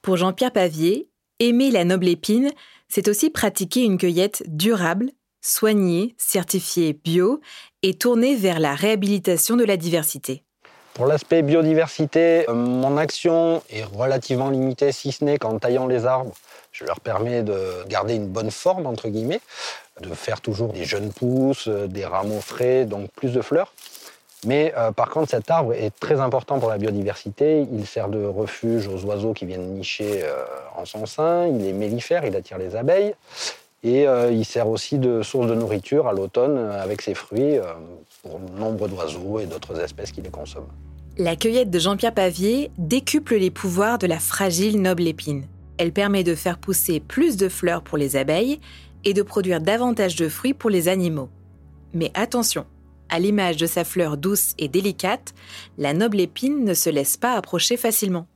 Pour 0.00 0.16
Jean-Pierre 0.16 0.52
Pavier, 0.52 1.10
aimer 1.40 1.70
la 1.70 1.84
noble 1.84 2.08
épine, 2.08 2.50
c'est 2.88 3.08
aussi 3.08 3.28
pratiquer 3.28 3.82
une 3.82 3.98
cueillette 3.98 4.44
durable, 4.46 5.10
soignée, 5.42 6.14
certifiée 6.16 6.94
bio 6.94 7.40
et 7.82 7.98
tournée 7.98 8.34
vers 8.34 8.60
la 8.60 8.74
réhabilitation 8.74 9.56
de 9.56 9.64
la 9.64 9.76
diversité 9.76 10.42
Pour 10.98 11.06
l'aspect 11.06 11.42
biodiversité, 11.42 12.50
euh, 12.50 12.54
mon 12.54 12.96
action 12.96 13.62
est 13.70 13.84
relativement 13.84 14.50
limitée, 14.50 14.90
si 14.90 15.12
ce 15.12 15.24
n'est 15.24 15.38
qu'en 15.38 15.56
taillant 15.60 15.86
les 15.86 16.06
arbres, 16.06 16.34
je 16.72 16.84
leur 16.84 16.98
permets 16.98 17.44
de 17.44 17.84
garder 17.88 18.16
une 18.16 18.26
bonne 18.26 18.50
forme, 18.50 18.84
entre 18.84 19.08
guillemets, 19.08 19.40
de 20.00 20.12
faire 20.12 20.40
toujours 20.40 20.72
des 20.72 20.84
jeunes 20.84 21.12
pousses, 21.12 21.68
euh, 21.68 21.86
des 21.86 22.04
rameaux 22.04 22.40
frais, 22.40 22.84
donc 22.84 23.12
plus 23.12 23.32
de 23.32 23.40
fleurs. 23.40 23.72
Mais 24.44 24.74
euh, 24.76 24.90
par 24.90 25.10
contre, 25.10 25.30
cet 25.30 25.48
arbre 25.52 25.72
est 25.72 25.96
très 26.00 26.18
important 26.18 26.58
pour 26.58 26.68
la 26.68 26.78
biodiversité. 26.78 27.64
Il 27.72 27.86
sert 27.86 28.08
de 28.08 28.24
refuge 28.24 28.88
aux 28.88 29.04
oiseaux 29.04 29.34
qui 29.34 29.46
viennent 29.46 29.74
nicher 29.74 30.24
en 30.76 30.84
son 30.84 31.06
sein. 31.06 31.46
Il 31.46 31.64
est 31.64 31.72
mellifère, 31.72 32.24
il 32.24 32.34
attire 32.34 32.58
les 32.58 32.74
abeilles. 32.74 33.14
Et 33.84 34.06
il 34.32 34.44
sert 34.44 34.68
aussi 34.68 34.98
de 34.98 35.22
source 35.22 35.46
de 35.46 35.54
nourriture 35.54 36.08
à 36.08 36.12
l'automne 36.12 36.58
avec 36.72 37.02
ses 37.02 37.14
fruits 37.14 37.58
pour 38.22 38.40
nombre 38.40 38.88
d'oiseaux 38.88 39.38
et 39.38 39.46
d'autres 39.46 39.78
espèces 39.80 40.10
qui 40.10 40.22
les 40.22 40.30
consomment. 40.30 40.66
La 41.20 41.34
cueillette 41.34 41.70
de 41.70 41.80
Jean-Pierre 41.80 42.14
Pavier 42.14 42.70
décuple 42.78 43.34
les 43.34 43.50
pouvoirs 43.50 43.98
de 43.98 44.06
la 44.06 44.20
fragile 44.20 44.80
noble 44.80 45.04
épine. 45.08 45.46
Elle 45.76 45.90
permet 45.90 46.22
de 46.22 46.36
faire 46.36 46.58
pousser 46.58 47.00
plus 47.00 47.36
de 47.36 47.48
fleurs 47.48 47.82
pour 47.82 47.98
les 47.98 48.14
abeilles 48.14 48.60
et 49.04 49.14
de 49.14 49.22
produire 49.22 49.60
davantage 49.60 50.14
de 50.14 50.28
fruits 50.28 50.54
pour 50.54 50.70
les 50.70 50.86
animaux. 50.86 51.28
Mais 51.92 52.12
attention, 52.14 52.66
à 53.08 53.18
l'image 53.18 53.56
de 53.56 53.66
sa 53.66 53.82
fleur 53.82 54.16
douce 54.16 54.54
et 54.58 54.68
délicate, 54.68 55.34
la 55.76 55.92
noble 55.92 56.20
épine 56.20 56.64
ne 56.64 56.72
se 56.72 56.88
laisse 56.88 57.16
pas 57.16 57.32
approcher 57.32 57.76
facilement. 57.76 58.28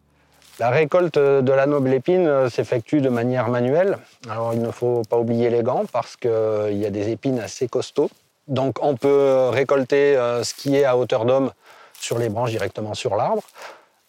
La 0.58 0.70
récolte 0.70 1.20
de 1.20 1.52
la 1.52 1.66
noble 1.66 1.94
épine 1.94 2.50
s'effectue 2.50 3.00
de 3.00 3.10
manière 3.10 3.48
manuelle. 3.48 3.96
Alors 4.28 4.54
il 4.54 4.60
ne 4.60 4.72
faut 4.72 5.02
pas 5.08 5.18
oublier 5.18 5.50
les 5.50 5.62
gants 5.62 5.84
parce 5.92 6.16
qu'il 6.16 6.30
y 6.78 6.84
a 6.84 6.90
des 6.90 7.10
épines 7.10 7.38
assez 7.38 7.68
costauds. 7.68 8.10
Donc 8.48 8.78
on 8.82 8.96
peut 8.96 9.50
récolter 9.50 10.16
euh, 10.16 10.42
ce 10.42 10.52
qui 10.52 10.74
est 10.74 10.84
à 10.84 10.96
hauteur 10.96 11.24
d'homme 11.24 11.52
sur 12.02 12.18
les 12.18 12.28
branches 12.28 12.50
directement 12.50 12.94
sur 12.94 13.16
l'arbre. 13.16 13.42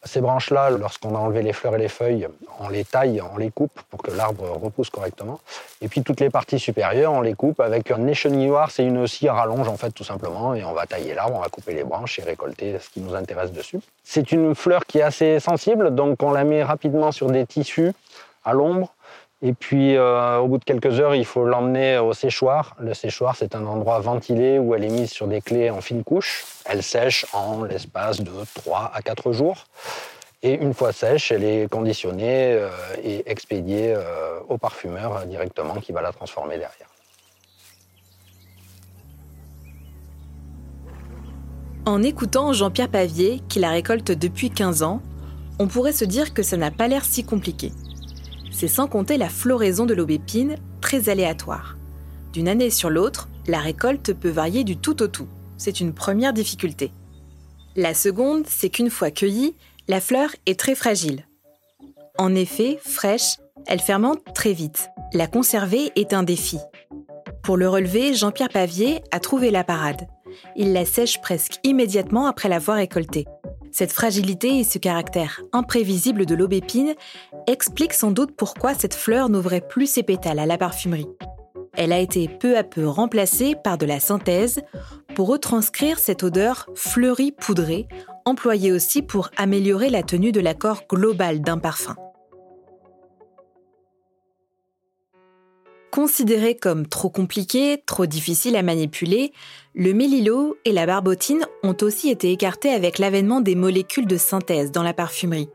Ces 0.06 0.20
branches-là, 0.20 0.72
lorsqu'on 0.72 1.16
a 1.16 1.20
enlevé 1.20 1.42
les 1.42 1.54
fleurs 1.54 1.76
et 1.76 1.78
les 1.78 1.88
feuilles, 1.88 2.28
on 2.60 2.68
les 2.68 2.84
taille, 2.84 3.22
on 3.22 3.38
les 3.38 3.52
coupe 3.52 3.80
pour 3.90 4.02
que 4.02 4.12
l'arbre 4.12 4.44
repousse 4.62 4.90
correctement. 4.90 5.40
Et 5.80 5.88
puis 5.88 6.04
toutes 6.04 6.20
les 6.20 6.30
parties 6.30 6.60
supérieures, 6.60 7.14
on 7.14 7.22
les 7.22 7.36
coupe 7.36 7.62
avec 7.62 7.90
un 7.90 8.06
échenilloir, 8.08 8.70
c'est 8.70 8.84
une 8.84 9.08
scie 9.08 9.30
à 9.30 9.34
rallonge 9.34 9.70
en 9.70 9.78
fait 9.78 9.92
tout 9.92 10.04
simplement, 10.04 10.56
et 10.56 10.64
on 10.66 10.74
va 10.74 10.86
tailler 10.86 11.14
l'arbre, 11.14 11.38
on 11.38 11.42
va 11.42 11.48
couper 11.48 11.74
les 11.74 11.86
branches 11.86 12.20
et 12.20 12.24
récolter 12.24 12.78
ce 12.80 12.90
qui 12.90 13.00
nous 13.00 13.16
intéresse 13.16 13.54
dessus. 13.54 13.80
C'est 14.04 14.34
une 14.34 14.56
fleur 14.56 14.86
qui 14.86 14.98
est 14.98 15.04
assez 15.04 15.40
sensible, 15.40 15.96
donc 15.96 16.22
on 16.22 16.32
la 16.32 16.44
met 16.44 16.64
rapidement 16.64 17.14
sur 17.14 17.32
des 17.32 17.46
tissus 17.46 17.94
à 18.44 18.52
l'ombre 18.52 18.94
et 19.46 19.52
puis, 19.52 19.98
euh, 19.98 20.38
au 20.38 20.48
bout 20.48 20.58
de 20.58 20.64
quelques 20.64 21.02
heures, 21.02 21.16
il 21.16 21.26
faut 21.26 21.44
l'emmener 21.44 21.98
au 21.98 22.14
séchoir. 22.14 22.78
Le 22.80 22.94
séchoir, 22.94 23.36
c'est 23.36 23.56
un 23.56 23.66
endroit 23.66 24.00
ventilé 24.00 24.58
où 24.58 24.74
elle 24.74 24.86
est 24.86 24.90
mise 24.90 25.12
sur 25.12 25.28
des 25.28 25.42
clés 25.42 25.70
en 25.70 25.82
fine 25.82 26.02
couche. 26.02 26.46
Elle 26.64 26.82
sèche 26.82 27.26
en 27.34 27.64
l'espace 27.66 28.22
de 28.22 28.32
3 28.56 28.92
à 28.94 29.02
4 29.02 29.34
jours. 29.34 29.66
Et 30.44 30.54
une 30.54 30.74
fois 30.74 30.94
sèche, 30.94 31.30
elle 31.34 31.44
est 31.44 31.70
conditionnée 31.70 32.54
euh, 32.54 32.70
et 33.04 33.30
expédiée 33.30 33.94
euh, 33.94 34.40
au 34.48 34.58
parfumeur 34.58 35.26
directement 35.26 35.76
qui 35.76 35.92
va 35.92 36.02
la 36.02 36.14
transformer 36.14 36.58
derrière. 36.58 36.88
En 41.86 42.02
écoutant 42.02 42.54
Jean-Pierre 42.54 42.88
Pavier, 42.88 43.42
qui 43.50 43.60
la 43.60 43.72
récolte 43.72 44.10
depuis 44.10 44.52
15 44.52 44.84
ans, 44.84 45.02
on 45.60 45.68
pourrait 45.68 45.92
se 45.92 46.06
dire 46.06 46.34
que 46.34 46.44
ça 46.44 46.56
n'a 46.56 46.72
pas 46.72 46.88
l'air 46.88 47.04
si 47.04 47.26
compliqué. 47.26 47.74
C'est 48.54 48.68
sans 48.68 48.88
compter 48.88 49.18
la 49.18 49.30
floraison 49.30 49.86
de 49.86 49.96
l'aubépine, 49.96 50.56
très 50.80 51.10
aléatoire. 51.10 51.76
D'une 52.32 52.48
année 52.48 52.70
sur 52.70 52.90
l'autre, 52.90 53.28
la 53.48 53.60
récolte 53.60 54.14
peut 54.14 54.30
varier 54.30 54.64
du 54.64 54.78
tout 54.78 55.02
au 55.02 55.08
tout. 55.08 55.28
C'est 55.58 55.82
une 55.82 55.94
première 55.94 56.34
difficulté. 56.34 56.92
La 57.76 57.96
seconde, 57.96 58.46
c'est 58.48 58.70
qu'une 58.70 58.92
fois 58.92 59.12
cueillie, 59.12 59.56
la 59.88 60.00
fleur 60.00 60.30
est 60.46 60.60
très 60.60 60.76
fragile. 60.76 61.26
En 62.20 62.36
effet, 62.36 62.80
fraîche, 62.82 63.38
elle 63.66 63.82
fermente 63.82 64.22
très 64.36 64.54
vite. 64.54 64.88
La 65.14 65.26
conserver 65.26 65.92
est 65.96 66.14
un 66.14 66.24
défi. 66.24 66.60
Pour 67.42 67.58
le 67.58 67.68
relever, 67.68 68.14
Jean-Pierre 68.14 68.50
Pavier 68.50 69.02
a 69.12 69.20
trouvé 69.20 69.50
la 69.50 69.64
parade. 69.64 70.08
Il 70.56 70.74
la 70.74 70.86
sèche 70.86 71.22
presque 71.22 71.60
immédiatement 71.64 72.28
après 72.28 72.50
l'avoir 72.50 72.78
récoltée. 72.78 73.26
Cette 73.76 73.92
fragilité 73.92 74.60
et 74.60 74.64
ce 74.64 74.78
caractère 74.78 75.42
imprévisible 75.52 76.28
de 76.28 76.36
l'aubépine 76.36 76.94
expliquent 77.48 77.96
sans 77.96 78.12
doute 78.12 78.36
pourquoi 78.38 78.76
cette 78.76 78.94
fleur 78.94 79.30
n'ouvrait 79.30 79.68
plus 79.68 79.88
ses 79.88 80.04
pétales 80.04 80.38
à 80.38 80.46
la 80.46 80.60
parfumerie. 80.60 81.08
Elle 81.74 81.92
a 81.92 81.98
été 81.98 82.28
peu 82.28 82.56
à 82.56 82.64
peu 82.64 82.88
remplacée 82.88 83.56
par 83.64 83.80
de 83.80 83.88
la 83.88 84.00
synthèse 84.00 84.62
pour 85.16 85.28
retranscrire 85.28 85.98
cette 85.98 86.22
odeur 86.22 86.70
fleurie 86.76 87.32
poudrée, 87.32 87.88
employée 88.26 88.72
aussi 88.72 89.02
pour 89.02 89.32
améliorer 89.38 89.90
la 89.90 90.04
tenue 90.04 90.32
de 90.32 90.40
l'accord 90.40 90.84
global 90.88 91.42
d'un 91.42 91.58
parfum. 91.58 91.96
Considérés 95.94 96.56
comme 96.56 96.88
trop 96.88 97.12
compliqués, 97.12 97.84
trop 97.86 98.08
difficiles 98.08 98.56
à 98.56 98.64
manipuler, 98.64 99.32
le 99.76 99.94
mélilo 99.94 100.58
et 100.66 100.72
la 100.72 100.88
barbotine 100.88 101.46
ont 101.62 101.78
aussi 101.84 102.10
été 102.10 102.32
écartés 102.32 102.72
avec 102.72 102.98
l'avènement 102.98 103.42
des 103.42 103.54
molécules 103.54 104.08
de 104.08 104.18
synthèse 104.18 104.72
dans 104.72 104.82
la 104.82 104.96
parfumerie. 104.96 105.52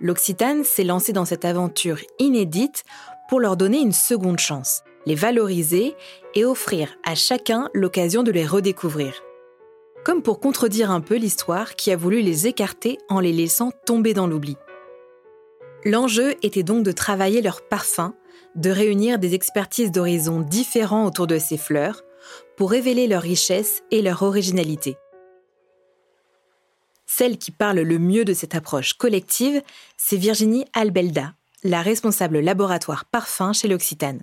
L'Occitane 0.00 0.64
s'est 0.64 0.82
lancé 0.82 1.12
dans 1.12 1.26
cette 1.26 1.44
aventure 1.44 1.98
inédite 2.18 2.84
pour 3.28 3.38
leur 3.38 3.58
donner 3.58 3.80
une 3.80 3.92
seconde 3.92 4.38
chance, 4.38 4.80
les 5.04 5.14
valoriser 5.14 5.94
et 6.34 6.46
offrir 6.46 6.96
à 7.04 7.14
chacun 7.14 7.68
l'occasion 7.74 8.22
de 8.22 8.32
les 8.32 8.46
redécouvrir. 8.46 9.22
Comme 10.06 10.22
pour 10.22 10.40
contredire 10.40 10.90
un 10.90 11.02
peu 11.02 11.16
l'histoire 11.16 11.74
qui 11.74 11.90
a 11.90 11.96
voulu 11.96 12.22
les 12.22 12.46
écarter 12.46 12.96
en 13.10 13.20
les 13.20 13.34
laissant 13.34 13.72
tomber 13.84 14.14
dans 14.14 14.26
l'oubli. 14.26 14.56
L'enjeu 15.84 16.34
était 16.42 16.62
donc 16.62 16.82
de 16.82 16.92
travailler 16.92 17.42
leur 17.42 17.60
parfum 17.60 18.14
de 18.56 18.70
réunir 18.70 19.18
des 19.18 19.34
expertises 19.34 19.92
d'horizons 19.92 20.40
différents 20.40 21.06
autour 21.06 21.26
de 21.26 21.38
ces 21.38 21.56
fleurs 21.56 22.02
pour 22.56 22.70
révéler 22.70 23.06
leur 23.06 23.22
richesse 23.22 23.82
et 23.90 24.02
leur 24.02 24.22
originalité. 24.22 24.96
Celle 27.06 27.38
qui 27.38 27.50
parle 27.50 27.80
le 27.80 27.98
mieux 27.98 28.24
de 28.24 28.34
cette 28.34 28.54
approche 28.54 28.94
collective, 28.94 29.62
c'est 29.96 30.16
Virginie 30.16 30.64
Albelda, 30.72 31.34
la 31.64 31.82
responsable 31.82 32.40
laboratoire 32.40 33.04
parfum 33.04 33.52
chez 33.52 33.68
l'Occitane. 33.68 34.22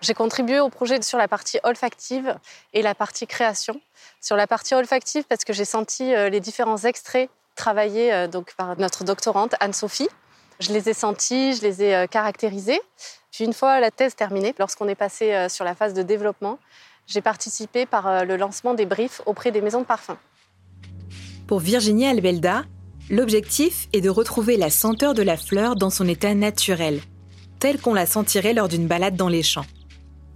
J'ai 0.00 0.14
contribué 0.14 0.60
au 0.60 0.70
projet 0.70 1.00
sur 1.02 1.18
la 1.18 1.28
partie 1.28 1.58
olfactive 1.62 2.34
et 2.72 2.82
la 2.82 2.94
partie 2.94 3.26
création. 3.26 3.80
Sur 4.20 4.36
la 4.36 4.46
partie 4.46 4.74
olfactive, 4.74 5.24
parce 5.28 5.44
que 5.44 5.52
j'ai 5.52 5.64
senti 5.64 6.14
euh, 6.14 6.30
les 6.30 6.40
différents 6.40 6.78
extraits 6.78 7.28
travaillés 7.54 8.12
euh, 8.12 8.26
donc 8.26 8.54
par 8.54 8.78
notre 8.78 9.04
doctorante 9.04 9.54
Anne-Sophie, 9.60 10.08
je 10.60 10.72
les 10.72 10.88
ai 10.88 10.94
sentis, 10.94 11.54
je 11.56 11.62
les 11.62 11.82
ai 11.82 11.94
euh, 11.94 12.06
caractérisés. 12.06 12.80
Puis 13.32 13.44
une 13.44 13.52
fois 13.52 13.80
la 13.80 13.90
thèse 13.90 14.14
terminée, 14.14 14.54
lorsqu'on 14.58 14.88
est 14.88 14.94
passé 14.94 15.32
euh, 15.32 15.48
sur 15.48 15.64
la 15.64 15.74
phase 15.74 15.94
de 15.94 16.02
développement, 16.02 16.58
j'ai 17.06 17.20
participé 17.20 17.86
par 17.86 18.06
euh, 18.06 18.22
le 18.24 18.36
lancement 18.36 18.74
des 18.74 18.86
briefs 18.86 19.22
auprès 19.26 19.50
des 19.50 19.60
maisons 19.60 19.80
de 19.80 19.86
parfum. 19.86 20.18
Pour 21.46 21.58
Virginie 21.58 22.06
Albelda, 22.06 22.64
l'objectif 23.08 23.88
est 23.92 24.00
de 24.00 24.10
retrouver 24.10 24.56
la 24.56 24.70
senteur 24.70 25.14
de 25.14 25.22
la 25.22 25.36
fleur 25.36 25.74
dans 25.74 25.90
son 25.90 26.06
état 26.06 26.34
naturel, 26.34 27.00
tel 27.58 27.80
qu'on 27.80 27.94
la 27.94 28.06
sentirait 28.06 28.54
lors 28.54 28.68
d'une 28.68 28.86
balade 28.86 29.16
dans 29.16 29.28
les 29.28 29.42
champs, 29.42 29.66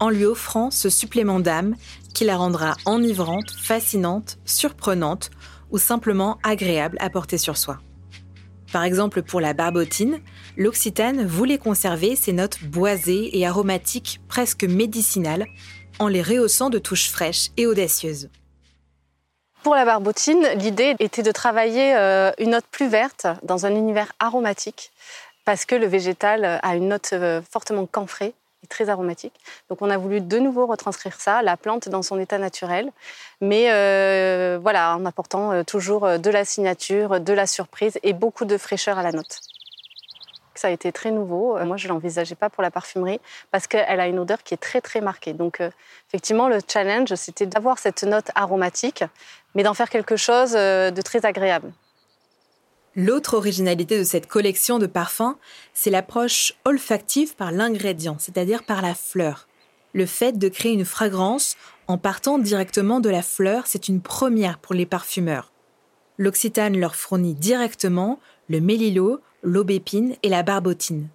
en 0.00 0.08
lui 0.08 0.24
offrant 0.24 0.70
ce 0.70 0.88
supplément 0.88 1.38
d'âme 1.38 1.76
qui 2.14 2.24
la 2.24 2.37
rendra 2.37 2.76
enivrante, 2.87 3.50
fascinante, 3.50 4.38
surprenante 4.44 5.30
ou 5.70 5.78
simplement 5.78 6.38
agréable 6.42 6.96
à 7.00 7.10
porter 7.10 7.38
sur 7.38 7.56
soi. 7.56 7.78
Par 8.74 8.82
exemple, 8.82 9.22
pour 9.22 9.40
la 9.40 9.52
barbotine, 9.52 10.18
l'Occitane 10.56 11.24
voulait 11.24 11.58
conserver 11.58 12.16
ses 12.16 12.32
notes 12.32 12.64
boisées 12.64 13.38
et 13.38 13.46
aromatiques 13.46 14.20
presque 14.26 14.64
médicinales 14.64 15.46
en 16.00 16.08
les 16.08 16.22
rehaussant 16.22 16.70
de 16.70 16.80
touches 16.80 17.08
fraîches 17.08 17.50
et 17.56 17.68
audacieuses. 17.68 18.30
Pour 19.62 19.76
la 19.76 19.84
barbotine, 19.84 20.44
l'idée 20.56 20.96
était 20.98 21.22
de 21.22 21.30
travailler 21.30 21.94
euh, 21.94 22.32
une 22.38 22.50
note 22.50 22.64
plus 22.72 22.88
verte 22.88 23.28
dans 23.44 23.64
un 23.64 23.76
univers 23.76 24.10
aromatique 24.18 24.90
parce 25.44 25.66
que 25.66 25.76
le 25.76 25.87
végétal 25.87 26.58
a 26.60 26.74
une 26.74 26.88
note 26.88 27.10
euh, 27.12 27.42
fortement 27.48 27.87
camphrée 27.87 28.34
très 28.66 28.88
aromatique. 28.88 29.35
Donc 29.68 29.83
on 29.83 29.90
a 29.90 29.96
voulu 29.96 30.20
de 30.20 30.38
nouveau 30.38 30.66
retranscrire 30.66 31.20
ça, 31.20 31.42
la 31.42 31.57
plante 31.57 31.88
dans 31.88 32.03
son 32.03 32.18
état 32.18 32.38
naturel, 32.38 32.90
mais 33.40 33.66
euh, 33.70 34.59
voilà, 34.61 34.96
en 34.96 35.05
apportant 35.05 35.53
euh, 35.53 35.62
toujours 35.62 36.05
euh, 36.05 36.18
de 36.18 36.31
la 36.31 36.44
signature, 36.44 37.20
de 37.20 37.33
la 37.33 37.46
surprise 37.46 37.98
et 38.03 38.12
beaucoup 38.12 38.44
de 38.44 38.57
fraîcheur 38.59 38.98
à 38.98 39.03
la 39.03 39.12
note. 39.12 39.40
Ça 40.55 40.68
a 40.68 40.70
été 40.70 40.92
très 40.92 41.11
nouveau. 41.11 41.59
Moi, 41.64 41.77
je 41.77 41.88
ne 41.88 41.92
l'envisageais 41.92 42.37
pas 42.37 42.48
pour 42.48 42.62
la 42.62 42.70
parfumerie 42.70 43.20
parce 43.50 43.66
qu'elle 43.66 43.98
a 43.98 44.07
une 44.07 44.20
odeur 44.20 44.42
qui 44.44 44.55
est 44.55 44.59
très, 44.59 44.81
très 44.81 45.00
marquée. 45.00 45.33
Donc, 45.33 45.61
effectivement, 46.09 46.48
le 46.48 46.61
challenge, 46.72 47.12
c'était 47.16 47.44
d'avoir 47.44 47.81
cette 47.81 48.05
note 48.05 48.31
aromatique, 48.37 49.03
mais 49.57 49.64
d'en 49.64 49.74
faire 49.74 49.90
quelque 49.90 50.14
chose 50.14 50.53
de 50.53 51.03
très 51.03 51.27
agréable. 51.27 51.72
L'autre 52.96 53.35
originalité 53.35 53.98
de 53.98 54.04
cette 54.04 54.28
collection 54.28 54.78
de 54.78 54.87
parfums, 54.87 55.35
c'est 55.72 55.90
l'approche 55.90 56.54
olfactive 56.64 57.35
par 57.35 57.50
l'ingrédient, 57.50 58.16
c'est-à-dire 58.20 58.62
par 58.62 58.83
la 58.83 58.94
fleur. 58.94 59.48
Le 59.94 60.07
fait 60.07 60.38
de 60.38 60.48
créer 60.48 60.72
une 60.72 60.85
fragrance 60.85 61.57
en 61.88 61.98
partant 61.98 62.38
directement 62.38 63.00
de 63.00 63.11
la 63.11 63.22
fleur, 63.22 63.64
c'est 63.66 63.88
une 63.88 64.00
première 64.00 64.59
pour 64.59 64.74
les 64.74 64.87
parfumeurs. 64.87 65.50
L'Occitane 66.18 66.78
leur 66.78 66.94
fournit 66.94 67.35
directement 67.35 68.20
le 68.48 68.61
mélilo, 68.61 69.20
l'aubépine 69.42 70.14
et 70.22 70.28
la 70.28 70.44
barbotine. 70.44 71.09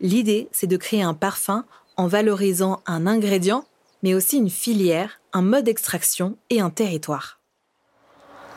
L'idée, 0.00 0.48
c'est 0.50 0.66
de 0.66 0.76
créer 0.78 1.02
un 1.02 1.14
parfum 1.14 1.66
en 1.96 2.06
valorisant 2.06 2.80
un 2.86 3.06
ingrédient, 3.06 3.66
mais 4.02 4.14
aussi 4.14 4.38
une 4.38 4.50
filière, 4.50 5.20
un 5.34 5.42
mode 5.42 5.64
d'extraction 5.64 6.38
et 6.48 6.60
un 6.60 6.70
territoire. 6.70 7.37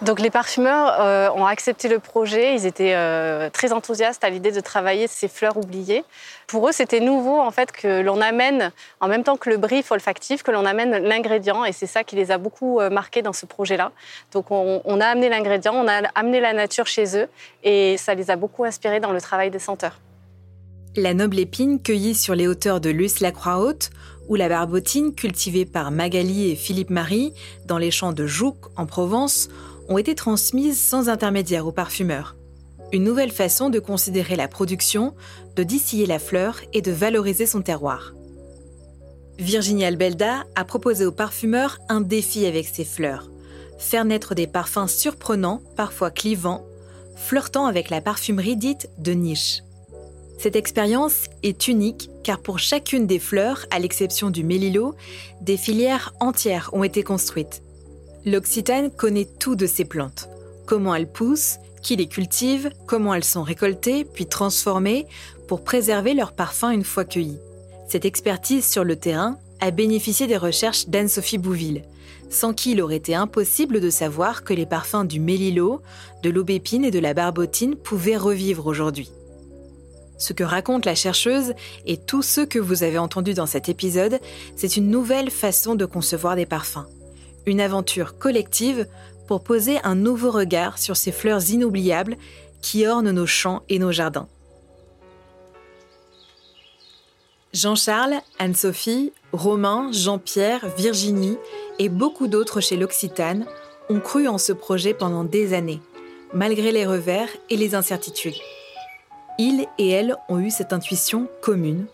Donc 0.01 0.19
les 0.19 0.31
parfumeurs 0.31 0.99
euh, 0.99 1.29
ont 1.35 1.45
accepté 1.45 1.87
le 1.87 1.99
projet, 1.99 2.55
ils 2.55 2.65
étaient 2.65 2.95
euh, 2.95 3.51
très 3.51 3.71
enthousiastes 3.71 4.23
à 4.23 4.31
l'idée 4.31 4.51
de 4.51 4.59
travailler 4.59 5.07
ces 5.07 5.27
fleurs 5.27 5.57
oubliées. 5.57 6.03
Pour 6.47 6.67
eux, 6.67 6.71
c'était 6.71 6.99
nouveau 6.99 7.39
en 7.39 7.51
fait 7.51 7.71
que 7.71 8.01
l'on 8.01 8.19
amène, 8.19 8.71
en 8.99 9.07
même 9.07 9.23
temps 9.23 9.37
que 9.37 9.51
le 9.51 9.57
brief 9.57 9.91
olfactif, 9.91 10.41
que 10.41 10.49
l'on 10.49 10.65
amène 10.65 10.97
l'ingrédient 10.97 11.65
et 11.65 11.71
c'est 11.71 11.85
ça 11.85 12.03
qui 12.03 12.15
les 12.15 12.31
a 12.31 12.39
beaucoup 12.39 12.79
euh, 12.79 12.89
marqués 12.89 13.21
dans 13.21 13.33
ce 13.33 13.45
projet-là. 13.45 13.91
Donc 14.31 14.49
on, 14.49 15.01
a 15.01 15.05
amené 15.05 15.29
l'ingrédient, 15.29 15.75
on 15.75 15.87
a 15.87 16.01
amené 16.15 16.39
la 16.39 16.53
nature 16.53 16.87
chez 16.87 17.15
eux 17.15 17.27
et 17.63 17.95
ça 17.97 18.15
les 18.15 18.31
a 18.31 18.35
beaucoup 18.35 18.63
inspirés 18.63 19.01
dans 19.01 19.11
le 19.11 19.21
travail 19.21 19.51
des 19.51 19.59
senteurs. 19.59 19.99
La 20.95 21.13
noble 21.13 21.37
épine 21.37 21.79
cueillie 21.81 22.15
sur 22.15 22.33
les 22.33 22.47
hauteurs 22.47 22.81
de 22.81 22.89
Luce-la-Croix-Haute 22.89 23.91
ou 24.27 24.35
la 24.35 24.49
barbotine 24.49 25.13
cultivée 25.13 25.65
par 25.65 25.91
Magali 25.91 26.49
et 26.49 26.55
Philippe 26.55 26.89
Marie 26.89 27.33
dans 27.65 27.77
les 27.77 27.91
champs 27.91 28.13
de 28.13 28.25
Jouques 28.25 28.65
en 28.77 28.85
Provence 28.85 29.49
ont 29.91 29.97
été 29.97 30.15
transmises 30.15 30.81
sans 30.81 31.09
intermédiaire 31.09 31.67
aux 31.67 31.73
parfumeurs. 31.73 32.37
Une 32.93 33.03
nouvelle 33.03 33.31
façon 33.31 33.69
de 33.69 33.79
considérer 33.79 34.37
la 34.37 34.47
production, 34.47 35.13
de 35.57 35.63
distiller 35.63 36.05
la 36.05 36.17
fleur 36.17 36.61
et 36.71 36.81
de 36.81 36.93
valoriser 36.93 37.45
son 37.45 37.61
terroir. 37.61 38.13
Virginie 39.37 39.83
Albelda 39.83 40.45
a 40.55 40.63
proposé 40.63 41.05
aux 41.05 41.11
parfumeurs 41.11 41.77
un 41.89 41.99
défi 41.99 42.45
avec 42.45 42.67
ses 42.67 42.85
fleurs. 42.85 43.29
Faire 43.79 44.05
naître 44.05 44.33
des 44.33 44.47
parfums 44.47 44.87
surprenants, 44.87 45.61
parfois 45.75 46.09
clivants, 46.09 46.65
flirtant 47.17 47.65
avec 47.65 47.89
la 47.89 47.99
parfumerie 47.99 48.55
dite 48.55 48.89
de 48.97 49.11
niche. 49.11 49.61
Cette 50.37 50.55
expérience 50.55 51.25
est 51.43 51.67
unique 51.67 52.09
car 52.23 52.39
pour 52.39 52.59
chacune 52.59 53.07
des 53.07 53.19
fleurs, 53.19 53.65
à 53.71 53.79
l'exception 53.79 54.29
du 54.29 54.45
mélilo, 54.45 54.95
des 55.41 55.57
filières 55.57 56.13
entières 56.21 56.69
ont 56.71 56.83
été 56.83 57.03
construites. 57.03 57.61
L'Occitane 58.23 58.91
connaît 58.91 59.27
tout 59.39 59.55
de 59.55 59.65
ces 59.65 59.83
plantes. 59.83 60.29
Comment 60.67 60.93
elles 60.93 61.11
poussent, 61.11 61.57
qui 61.81 61.95
les 61.95 62.05
cultive, 62.05 62.69
comment 62.85 63.15
elles 63.15 63.23
sont 63.23 63.41
récoltées 63.41 64.05
puis 64.05 64.27
transformées 64.27 65.07
pour 65.47 65.63
préserver 65.63 66.13
leur 66.13 66.33
parfum 66.33 66.69
une 66.69 66.83
fois 66.83 67.03
cueillis. 67.03 67.39
Cette 67.89 68.05
expertise 68.05 68.69
sur 68.69 68.83
le 68.83 68.95
terrain 68.95 69.39
a 69.59 69.71
bénéficié 69.71 70.27
des 70.27 70.37
recherches 70.37 70.87
d'Anne-Sophie 70.87 71.39
Bouville, 71.39 71.81
sans 72.29 72.53
qui 72.53 72.73
il 72.73 72.81
aurait 72.81 72.97
été 72.97 73.15
impossible 73.15 73.81
de 73.81 73.89
savoir 73.89 74.43
que 74.43 74.53
les 74.53 74.67
parfums 74.67 75.05
du 75.05 75.19
mélilo, 75.19 75.81
de 76.21 76.29
l'aubépine 76.29 76.85
et 76.85 76.91
de 76.91 76.99
la 76.99 77.15
barbotine 77.15 77.75
pouvaient 77.75 78.17
revivre 78.17 78.67
aujourd'hui. 78.67 79.09
Ce 80.19 80.33
que 80.33 80.43
raconte 80.43 80.85
la 80.85 80.93
chercheuse 80.93 81.53
et 81.87 81.97
tout 81.97 82.21
ce 82.21 82.41
que 82.41 82.59
vous 82.59 82.83
avez 82.83 82.99
entendu 82.99 83.33
dans 83.33 83.47
cet 83.47 83.67
épisode, 83.67 84.19
c'est 84.55 84.77
une 84.77 84.91
nouvelle 84.91 85.31
façon 85.31 85.73
de 85.73 85.85
concevoir 85.85 86.35
des 86.35 86.45
parfums 86.45 86.85
une 87.45 87.61
aventure 87.61 88.17
collective 88.17 88.87
pour 89.27 89.43
poser 89.43 89.79
un 89.83 89.95
nouveau 89.95 90.31
regard 90.31 90.77
sur 90.77 90.97
ces 90.97 91.11
fleurs 91.11 91.49
inoubliables 91.49 92.17
qui 92.61 92.85
ornent 92.85 93.11
nos 93.11 93.25
champs 93.25 93.63
et 93.69 93.79
nos 93.79 93.91
jardins. 93.91 94.27
Jean-Charles, 97.53 98.21
Anne-Sophie, 98.39 99.11
Romain, 99.33 99.91
Jean-Pierre, 99.91 100.67
Virginie 100.77 101.37
et 101.79 101.89
beaucoup 101.89 102.27
d'autres 102.27 102.61
chez 102.61 102.77
l'Occitane 102.77 103.45
ont 103.89 103.99
cru 103.99 104.27
en 104.27 104.37
ce 104.37 104.53
projet 104.53 104.93
pendant 104.93 105.25
des 105.25 105.53
années, 105.53 105.81
malgré 106.33 106.71
les 106.71 106.85
revers 106.85 107.27
et 107.49 107.57
les 107.57 107.75
incertitudes. 107.75 108.37
Ils 109.37 109.67
et 109.77 109.89
elles 109.89 110.15
ont 110.29 110.39
eu 110.39 110.49
cette 110.49 110.71
intuition 110.71 111.27
commune. 111.41 111.87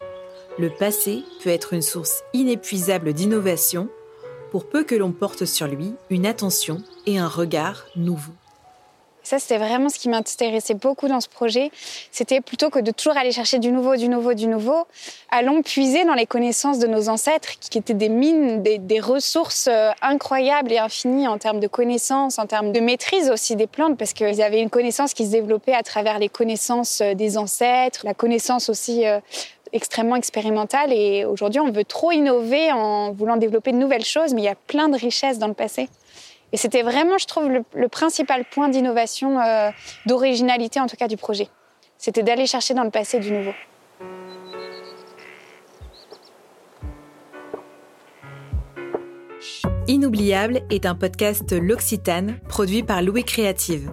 Le 0.60 0.70
passé 0.70 1.24
peut 1.44 1.50
être 1.50 1.74
une 1.74 1.82
source 1.82 2.24
inépuisable 2.34 3.14
d'innovation 3.14 3.90
pour 4.52 4.70
peu 4.70 4.84
que 4.84 4.96
l'on 4.96 5.12
porte 5.12 5.46
sur 5.46 5.68
lui 5.68 5.94
une 6.10 6.26
attention 6.26 6.82
et 7.06 7.20
un 7.20 7.28
regard 7.28 7.86
nouveau. 7.96 8.34
Ça, 9.28 9.40
c'était 9.40 9.58
vraiment 9.58 9.90
ce 9.90 10.00
qui 10.00 10.08
m'intéressait 10.08 10.74
beaucoup 10.74 11.10
dans 11.10 11.20
ce 11.20 11.28
projet. 11.28 11.70
C'était 12.14 12.40
plutôt 12.40 12.70
que 12.70 12.80
de 12.80 12.92
toujours 12.92 13.18
aller 13.18 13.34
chercher 13.34 13.60
du 13.60 13.74
nouveau, 13.74 13.98
du 13.98 14.08
nouveau, 14.08 14.34
du 14.34 14.48
nouveau, 14.48 14.88
allons 15.32 15.62
puiser 15.64 16.06
dans 16.06 16.14
les 16.14 16.26
connaissances 16.26 16.80
de 16.80 16.88
nos 16.88 17.10
ancêtres, 17.10 17.60
qui 17.60 17.78
étaient 17.78 17.94
des 17.94 18.08
mines, 18.08 18.64
des, 18.64 19.00
ressources 19.02 19.68
euh, 19.68 19.92
incroyables 20.02 20.72
et 20.72 20.78
infinies 20.78 21.28
en 21.28 21.38
termes 21.38 21.60
de 21.60 21.68
connaissances, 21.68 22.40
en 22.40 22.46
termes 22.46 22.72
de 22.72 22.80
maîtrise 22.80 23.30
aussi 23.30 23.58
des 23.58 23.68
plantes, 23.68 23.98
parce 23.98 24.14
qu'ils 24.14 24.42
avaient 24.42 24.62
une 24.62 24.70
connaissance 24.70 25.14
qui 25.14 25.26
se 25.26 25.32
développait 25.32 25.76
à 25.76 25.84
travers 25.84 26.20
les 26.20 26.30
connaissances 26.30 27.02
euh, 27.02 27.14
des 27.14 27.38
ancêtres, 27.38 28.06
la 28.06 28.14
connaissance 28.14 28.70
aussi 28.70 29.06
euh, 29.06 29.20
extrêmement 29.74 30.16
expérimental 30.16 30.92
et 30.92 31.26
aujourd'hui 31.26 31.60
on 31.60 31.72
veut 31.72 31.84
trop 31.84 32.12
innover 32.12 32.72
en 32.72 33.12
voulant 33.12 33.38
développer 33.38 33.72
de 33.72 33.78
nouvelles 33.78 34.06
choses, 34.06 34.34
mais 34.34 34.42
il 34.42 34.46
y 34.46 34.50
a 34.50 34.56
plein 34.56 34.90
de 34.90 34.98
richesses 34.98 35.40
dans 35.40 35.48
le 35.48 35.54
passé. 35.54 35.90
Et 36.54 36.58
c'était 36.58 36.82
vraiment, 36.82 37.18
je 37.18 37.26
trouve, 37.26 37.50
le, 37.50 37.88
principal 37.90 38.46
point 38.46 38.70
d'innovation, 38.70 39.40
euh, 39.40 39.70
d'originalité 40.06 40.80
en 40.80 40.88
tout 40.88 40.96
cas 40.96 41.08
du 41.08 41.18
projet. 41.18 41.50
C'était 41.98 42.24
d'aller 42.24 42.46
chercher 42.46 42.74
dans 42.74 42.84
le 42.84 42.92
passé 42.92 43.20
du 43.20 43.32
nouveau. 43.32 43.54
Inoubliable 49.88 50.62
est 50.70 50.86
un 50.86 50.96
podcast 50.96 51.54
L'Occitane 51.54 52.40
produit 52.50 52.84
par 52.84 53.02
Louis 53.02 53.24
Créative. 53.24 53.92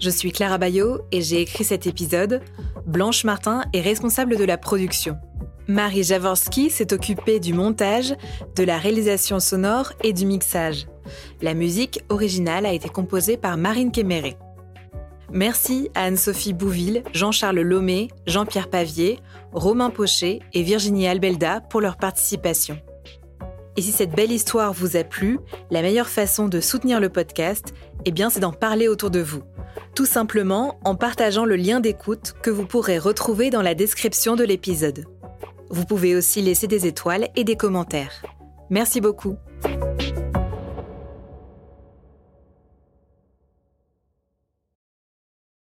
Je 0.00 0.08
suis 0.08 0.32
Clara 0.32 0.56
Bayot 0.56 1.02
et 1.12 1.20
j'ai 1.20 1.42
écrit 1.42 1.62
cet 1.62 1.86
épisode. 1.86 2.40
Blanche 2.86 3.24
Martin 3.24 3.64
est 3.74 3.82
responsable 3.82 4.38
de 4.38 4.44
la 4.44 4.56
production. 4.56 5.18
Marie 5.68 6.04
Jaworski 6.04 6.70
s'est 6.70 6.94
occupée 6.94 7.38
du 7.38 7.52
montage, 7.52 8.14
de 8.56 8.64
la 8.64 8.78
réalisation 8.78 9.40
sonore 9.40 9.92
et 10.02 10.14
du 10.14 10.24
mixage. 10.24 10.86
La 11.42 11.52
musique 11.52 12.00
originale 12.08 12.64
a 12.64 12.72
été 12.72 12.88
composée 12.88 13.36
par 13.36 13.58
Marine 13.58 13.92
Kéméré. 13.92 14.38
Merci 15.32 15.90
à 15.94 16.04
Anne-Sophie 16.04 16.54
Bouville, 16.54 17.02
Jean-Charles 17.12 17.60
Lomé, 17.60 18.08
Jean-Pierre 18.26 18.70
Pavier, 18.70 19.20
Romain 19.52 19.90
Pochet 19.90 20.40
et 20.54 20.62
Virginie 20.62 21.08
Albelda 21.08 21.60
pour 21.60 21.82
leur 21.82 21.98
participation. 21.98 22.78
Et 23.76 23.82
si 23.82 23.92
cette 23.92 24.14
belle 24.14 24.32
histoire 24.32 24.72
vous 24.72 24.96
a 24.96 25.04
plu, 25.04 25.38
la 25.70 25.82
meilleure 25.82 26.08
façon 26.08 26.48
de 26.48 26.60
soutenir 26.60 27.00
le 27.00 27.08
podcast, 27.08 27.72
eh 28.04 28.12
c'est 28.30 28.40
d'en 28.40 28.52
parler 28.52 28.88
autour 28.88 29.10
de 29.10 29.20
vous 29.20 29.42
tout 29.94 30.06
simplement 30.06 30.78
en 30.84 30.94
partageant 30.94 31.44
le 31.44 31.56
lien 31.56 31.80
d'écoute 31.80 32.34
que 32.42 32.50
vous 32.50 32.66
pourrez 32.66 32.98
retrouver 32.98 33.50
dans 33.50 33.62
la 33.62 33.74
description 33.74 34.36
de 34.36 34.44
l'épisode. 34.44 35.04
Vous 35.70 35.84
pouvez 35.84 36.16
aussi 36.16 36.42
laisser 36.42 36.66
des 36.66 36.86
étoiles 36.86 37.28
et 37.36 37.44
des 37.44 37.56
commentaires. 37.56 38.22
Merci 38.70 39.00
beaucoup. 39.00 39.36